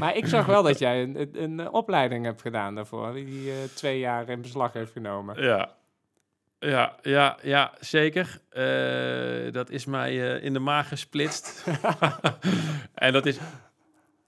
Maar 0.00 0.16
ik 0.16 0.26
zag 0.26 0.46
wel 0.46 0.62
dat 0.62 0.78
jij 0.78 1.02
een, 1.02 1.20
een, 1.20 1.42
een, 1.42 1.60
eh, 1.60 1.72
opleiding 1.72 2.24
hebt 2.24 2.40
gedaan 2.40 2.74
daarvoor, 2.74 3.14
die 3.14 3.50
eh, 3.50 3.56
twee 3.74 3.98
jaar 3.98 4.28
in 4.28 4.40
beslag 4.40 4.72
heeft 4.72 4.92
genomen. 4.92 5.42
Ja, 5.42 5.74
ja, 6.58 6.96
ja, 7.02 7.36
ja 7.42 7.72
zeker. 7.80 8.40
Dat 9.52 9.70
is 9.70 9.84
mij 9.84 10.16
in 10.38 10.52
de 10.52 10.58
maag 10.58 10.88
gesplitst. 10.88 11.66
en 12.94 13.12
dat 13.12 13.26
is 13.26 13.38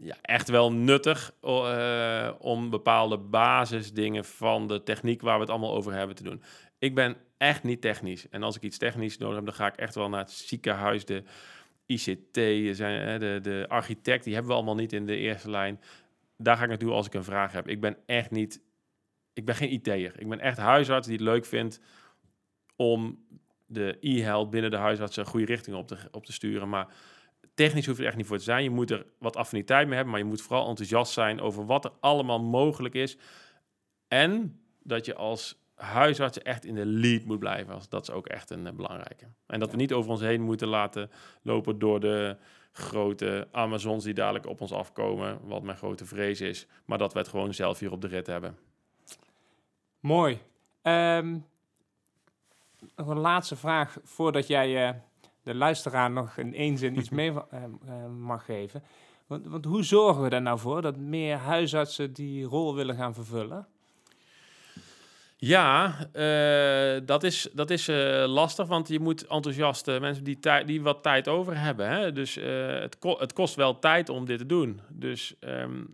ja, 0.03 0.17
echt 0.23 0.49
wel 0.49 0.73
nuttig 0.73 1.35
eh, 1.41 2.31
om 2.39 2.71
bepaalde 2.71 3.19
basisdingen 3.19 4.25
van 4.25 4.69
de 4.69 4.83
techniek 4.83 5.21
waar 5.21 5.35
we 5.35 5.41
het 5.41 5.51
allemaal 5.51 5.75
over 5.75 5.93
hebben 5.93 6.17
te 6.17 6.23
doen. 6.23 6.43
Ik 6.79 6.95
ben 6.95 7.17
echt 7.37 7.63
niet 7.63 7.81
technisch. 7.81 8.29
En 8.29 8.43
als 8.43 8.57
ik 8.57 8.63
iets 8.63 8.79
technisch 8.79 9.19
nodig 9.19 9.37
heb, 9.37 9.45
dan 9.45 9.55
ga 9.55 9.67
ik 9.67 9.77
echt 9.77 9.95
wel 9.95 10.09
naar 10.09 10.21
het 10.21 10.31
ziekenhuis, 10.31 11.05
de 11.05 11.23
ICT, 11.87 12.35
de, 12.35 13.39
de 13.43 13.65
architect, 13.69 14.25
die 14.25 14.33
hebben 14.33 14.51
we 14.51 14.57
allemaal 14.57 14.75
niet 14.75 14.93
in 14.93 15.07
de 15.07 15.17
eerste 15.17 15.51
lijn. 15.51 15.81
Daar 16.37 16.57
ga 16.57 16.63
ik 16.63 16.69
naartoe 16.69 16.93
als 16.93 17.07
ik 17.07 17.15
een 17.15 17.25
vraag 17.25 17.53
heb. 17.53 17.69
Ik 17.69 17.81
ben 17.81 17.97
echt 18.07 18.31
niet 18.31 18.61
ik 19.33 19.45
ben 19.45 19.55
geen 19.55 19.73
IT'er. 19.73 20.21
Ik 20.21 20.29
ben 20.29 20.41
echt 20.41 20.59
huisarts 20.59 21.07
die 21.07 21.17
het 21.17 21.25
leuk 21.25 21.45
vindt 21.45 21.81
om 22.77 23.27
de 23.67 23.97
e-health 24.01 24.51
binnen 24.51 24.71
de 24.71 24.77
huisarts 24.77 25.17
een 25.17 25.27
goede 25.27 25.47
richting 25.47 25.77
op 25.77 25.89
te, 25.89 25.97
op 26.11 26.25
te 26.25 26.33
sturen. 26.33 26.69
Maar 26.69 26.95
technisch 27.55 27.87
hoeft 27.87 27.99
er 27.99 28.07
echt 28.07 28.17
niet 28.17 28.27
voor 28.27 28.39
te 28.39 28.43
zijn. 28.45 28.63
Je 28.63 28.71
moet 28.71 28.91
er 28.91 29.07
wat 29.19 29.37
affiniteit 29.37 29.85
mee 29.87 29.95
hebben, 29.95 30.13
maar 30.13 30.23
je 30.23 30.29
moet 30.29 30.43
vooral 30.43 30.69
enthousiast 30.69 31.13
zijn 31.13 31.41
over 31.41 31.67
wat 31.67 31.85
er 31.85 31.93
allemaal 32.01 32.41
mogelijk 32.43 32.95
is. 32.95 33.17
En 34.09 34.61
dat 34.83 35.07
je 35.07 35.15
als 35.15 35.61
huisarts 35.75 36.39
echt 36.43 36.65
in 36.65 36.75
de 36.75 36.87
lead 36.87 37.25
moet 37.25 37.39
blijven. 37.39 37.75
Als- 37.75 37.89
Dat 37.89 38.03
is 38.03 38.11
ook 38.11 38.27
echt 38.27 38.51
een 38.51 38.67
eh, 38.67 38.73
belangrijke. 38.73 39.27
En 39.47 39.61
dat 39.61 39.71
we 39.71 39.77
niet 39.77 39.93
over 39.93 40.11
ons 40.11 40.21
heen 40.21 40.41
moeten 40.43 40.69
laten 40.69 41.11
lopen 41.43 41.79
door 41.79 42.01
de 42.01 42.37
grote 42.73 43.49
Amazons 43.51 44.05
die 44.05 44.15
dadelijk 44.15 44.47
op 44.47 44.61
ons 44.61 44.73
afkomen, 44.73 45.39
wat 45.43 45.63
mijn 45.63 45.77
grote 45.77 46.05
vrees 46.07 46.41
is. 46.41 46.67
Maar 46.85 46.99
dat 46.99 47.13
we 47.13 47.19
het 47.19 47.29
gewoon 47.29 47.55
zelf 47.55 47.79
hier 47.79 47.93
op 47.93 48.01
de 48.01 48.07
rit 48.07 48.27
hebben. 48.27 48.59
Mooi. 50.01 50.39
Ehm, 50.83 51.39
nog 52.97 53.09
een 53.09 53.19
laatste 53.19 53.57
vraag 53.57 53.99
voordat 54.05 54.47
jij 54.47 54.89
eh, 54.89 54.95
de 55.43 55.55
luisteraar 55.55 56.11
nog 56.11 56.37
in 56.37 56.55
één 56.55 56.79
zin 56.79 56.99
iets 56.99 57.11
mee 57.21 57.31
eh, 57.31 57.65
eh, 57.65 58.07
mag 58.19 58.45
geven. 58.45 58.83
Want, 59.27 59.47
want 59.47 59.65
hoe 59.65 59.83
zorgen 59.83 60.23
we 60.23 60.29
er 60.29 60.43
nou 60.43 60.59
voor 60.59 60.83
dat 60.83 60.97
meer 60.97 61.37
huisartsen 61.37 62.13
die 62.13 62.45
rol 62.45 62.75
willen 62.75 62.97
gaan 62.97 63.15
vervullen? 63.15 63.67
Ja, 65.37 65.99
eh, 66.13 67.07
dat 67.07 67.23
is, 67.23 67.49
dat 67.53 67.71
is 67.71 67.87
lastig, 68.27 68.67
want 68.67 68.89
je 68.89 69.01
moet 69.01 69.27
enthousiaste 69.27 69.99
mensen 70.01 70.25
die, 70.25 70.39
die 70.65 70.83
wat 70.83 71.03
tijd 71.03 71.29
over 71.29 71.59
hebben. 71.59 71.89
Hè? 71.89 72.13
Dus 72.13 72.35
het, 72.81 72.99
ko- 72.99 73.19
het 73.19 73.33
kost 73.33 73.55
wel 73.55 73.79
tijd 73.79 74.09
om 74.09 74.25
dit 74.25 74.39
te 74.39 74.47
doen. 74.47 74.81
Dus 74.91 75.35
ehm, 75.41 75.85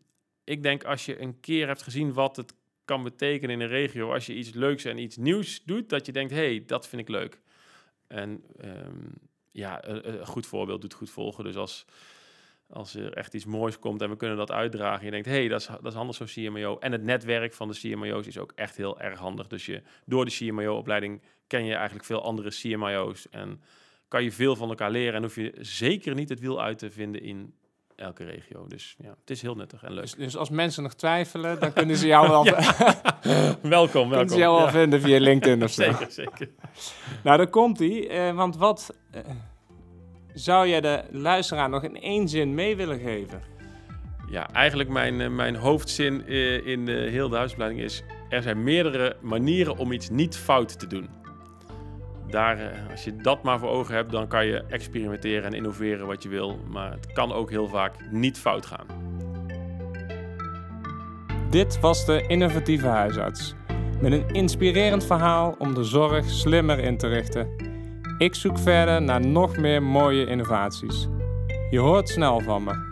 ik 0.45 0.63
denk 0.63 0.85
als 0.85 1.05
je 1.05 1.21
een 1.21 1.41
keer 1.41 1.67
hebt 1.67 1.83
gezien 1.83 2.13
wat 2.13 2.37
het 2.37 2.55
kan 2.85 3.03
betekenen 3.03 3.55
in 3.55 3.61
een 3.61 3.69
regio, 3.69 4.13
als 4.13 4.27
je 4.27 4.35
iets 4.35 4.53
leuks 4.53 4.85
en 4.85 4.99
iets 4.99 5.17
nieuws 5.17 5.63
doet, 5.65 5.89
dat 5.89 6.07
je 6.07 6.13
denkt, 6.13 6.33
hé, 6.33 6.39
hey, 6.39 6.65
dat 6.67 6.89
vind 6.89 7.03
ik 7.03 7.09
leuk. 7.09 7.41
En 8.07 8.45
ehm, 8.61 9.07
ja, 9.59 9.89
een, 9.89 10.21
een 10.21 10.27
goed 10.27 10.47
voorbeeld 10.47 10.81
doet 10.81 10.95
goed 10.95 11.11
volgen. 11.11 11.45
Dus 11.45 11.57
als, 11.57 11.85
als 12.71 12.95
er 12.95 13.13
echt 13.13 13.35
iets 13.35 13.45
moois 13.45 13.79
komt 13.79 14.03
en 14.03 14.11
we 14.11 14.17
kunnen 14.17 14.37
dat 14.37 14.51
uitdragen, 14.51 14.99
en 14.99 15.05
je 15.05 15.11
denkt, 15.11 15.27
hé, 15.27 15.33
hey, 15.33 15.49
dat, 15.49 15.61
is, 15.61 15.67
dat 15.67 15.87
is 15.87 15.95
handig 15.95 16.17
zo'n 16.17 16.27
CMO. 16.27 16.79
En 16.79 16.93
het 16.93 17.03
netwerk 17.03 17.55
van 17.55 17.69
de 17.69 17.79
CMO's 17.79 18.27
is 18.27 18.39
ook 18.39 18.53
echt 18.55 18.77
heel 18.77 19.01
erg 19.01 19.19
handig. 19.19 19.47
Dus 19.47 19.67
je, 19.67 19.83
door 20.05 20.25
de 20.25 20.31
CMO-opleiding 20.31 21.23
ken 21.47 21.65
je 21.65 21.75
eigenlijk 21.75 22.05
veel 22.05 22.23
andere 22.23 22.51
CMO's 22.51 23.29
en 23.31 23.63
kan 24.09 24.25
je 24.25 24.33
veel 24.33 24.57
van 24.57 24.69
elkaar 24.69 24.91
leren 24.91 25.15
en 25.15 25.23
hoef 25.23 25.35
je 25.35 25.55
zeker 25.61 26.15
niet 26.15 26.29
het 26.29 26.41
wiel 26.41 26.63
uit 26.63 26.79
te 26.79 26.91
vinden 26.91 27.23
in 27.23 27.55
elke 27.99 28.25
regio. 28.25 28.67
Dus 28.67 28.97
ja, 28.99 29.15
het 29.21 29.31
is 29.31 29.43
heel 29.43 29.55
nuttig 29.55 29.83
en 29.83 29.93
leuk. 29.93 30.03
Dus, 30.03 30.15
dus 30.15 30.37
als 30.37 30.51
mensen 30.51 30.83
nog 30.83 30.95
twijfelen, 30.95 31.61
dan 31.61 31.73
kunnen 31.73 31.97
ze 31.97 32.07
jou 32.07 32.29
wel, 32.35 32.45
welkom, 33.61 33.61
kunnen 33.61 34.11
welkom. 34.11 34.29
ze 34.29 34.39
jou 34.39 34.59
wel 34.59 34.69
vinden 34.69 35.01
via 35.01 35.21
LinkedIn 35.21 35.63
of 35.63 35.71
zo. 35.71 35.83
zeker, 35.93 36.11
zeker. 36.11 36.49
Nou, 37.23 37.37
daar 37.37 37.51
komt 37.51 37.79
hij. 37.79 38.35
want 38.35 38.57
wat 38.57 38.95
eh, 39.11 39.21
zou 40.35 40.69
jij 40.69 40.81
de 40.81 41.05
luisteraar 41.11 41.69
nog 41.69 41.83
in 41.83 42.01
één 42.01 42.29
zin 42.29 42.55
mee 42.55 42.77
willen 42.77 42.99
geven? 42.99 43.57
Ja, 44.31 44.49
eigenlijk 44.53 44.89
mijn, 44.89 45.21
eh, 45.21 45.29
mijn 45.29 45.57
hoofdzin 45.57 46.27
eh, 46.27 46.67
in 46.67 46.89
eh, 46.89 47.11
heel 47.11 47.29
de 47.29 47.37
huisopleiding 47.37 47.83
is... 47.83 48.03
er 48.29 48.43
zijn 48.43 48.63
meerdere 48.63 49.17
manieren 49.21 49.77
om 49.77 49.93
iets 49.93 50.11
niet 50.11 50.37
fout 50.37 50.79
te 50.79 50.87
doen. 50.87 51.09
Daar, 52.31 52.59
eh, 52.59 52.91
als 52.91 53.05
je 53.05 53.17
dat 53.17 53.43
maar 53.43 53.59
voor 53.59 53.69
ogen 53.69 53.95
hebt, 53.95 54.13
dan 54.13 54.29
kan 54.29 54.47
je 54.47 54.65
experimenteren 54.69 55.45
en 55.45 55.53
innoveren 55.53 56.07
wat 56.07 56.23
je 56.23 56.29
wil. 56.29 56.59
Maar 56.71 56.93
het 56.93 57.13
kan 57.13 57.33
ook 57.33 57.51
heel 57.51 57.69
vaak 57.69 57.95
niet 58.11 58.39
fout 58.39 58.67
gaan. 58.67 58.87
Dit 61.51 61.81
was 61.81 62.07
de 62.07 62.25
innovatieve 62.27 62.87
huisarts. 62.87 63.55
Met 64.01 64.13
een 64.13 64.29
inspirerend 64.29 65.05
verhaal 65.05 65.55
om 65.59 65.75
de 65.75 65.85
zorg 65.85 66.25
slimmer 66.25 66.79
in 66.79 66.97
te 66.97 67.09
richten. 67.09 67.49
Ik 68.19 68.35
zoek 68.35 68.59
verder 68.59 69.03
naar 69.03 69.27
nog 69.27 69.57
meer 69.57 69.83
mooie 69.83 70.27
innovaties. 70.27 71.09
Je 71.71 71.79
hoort 71.79 72.09
snel 72.09 72.41
van 72.41 72.65
me. 72.65 72.88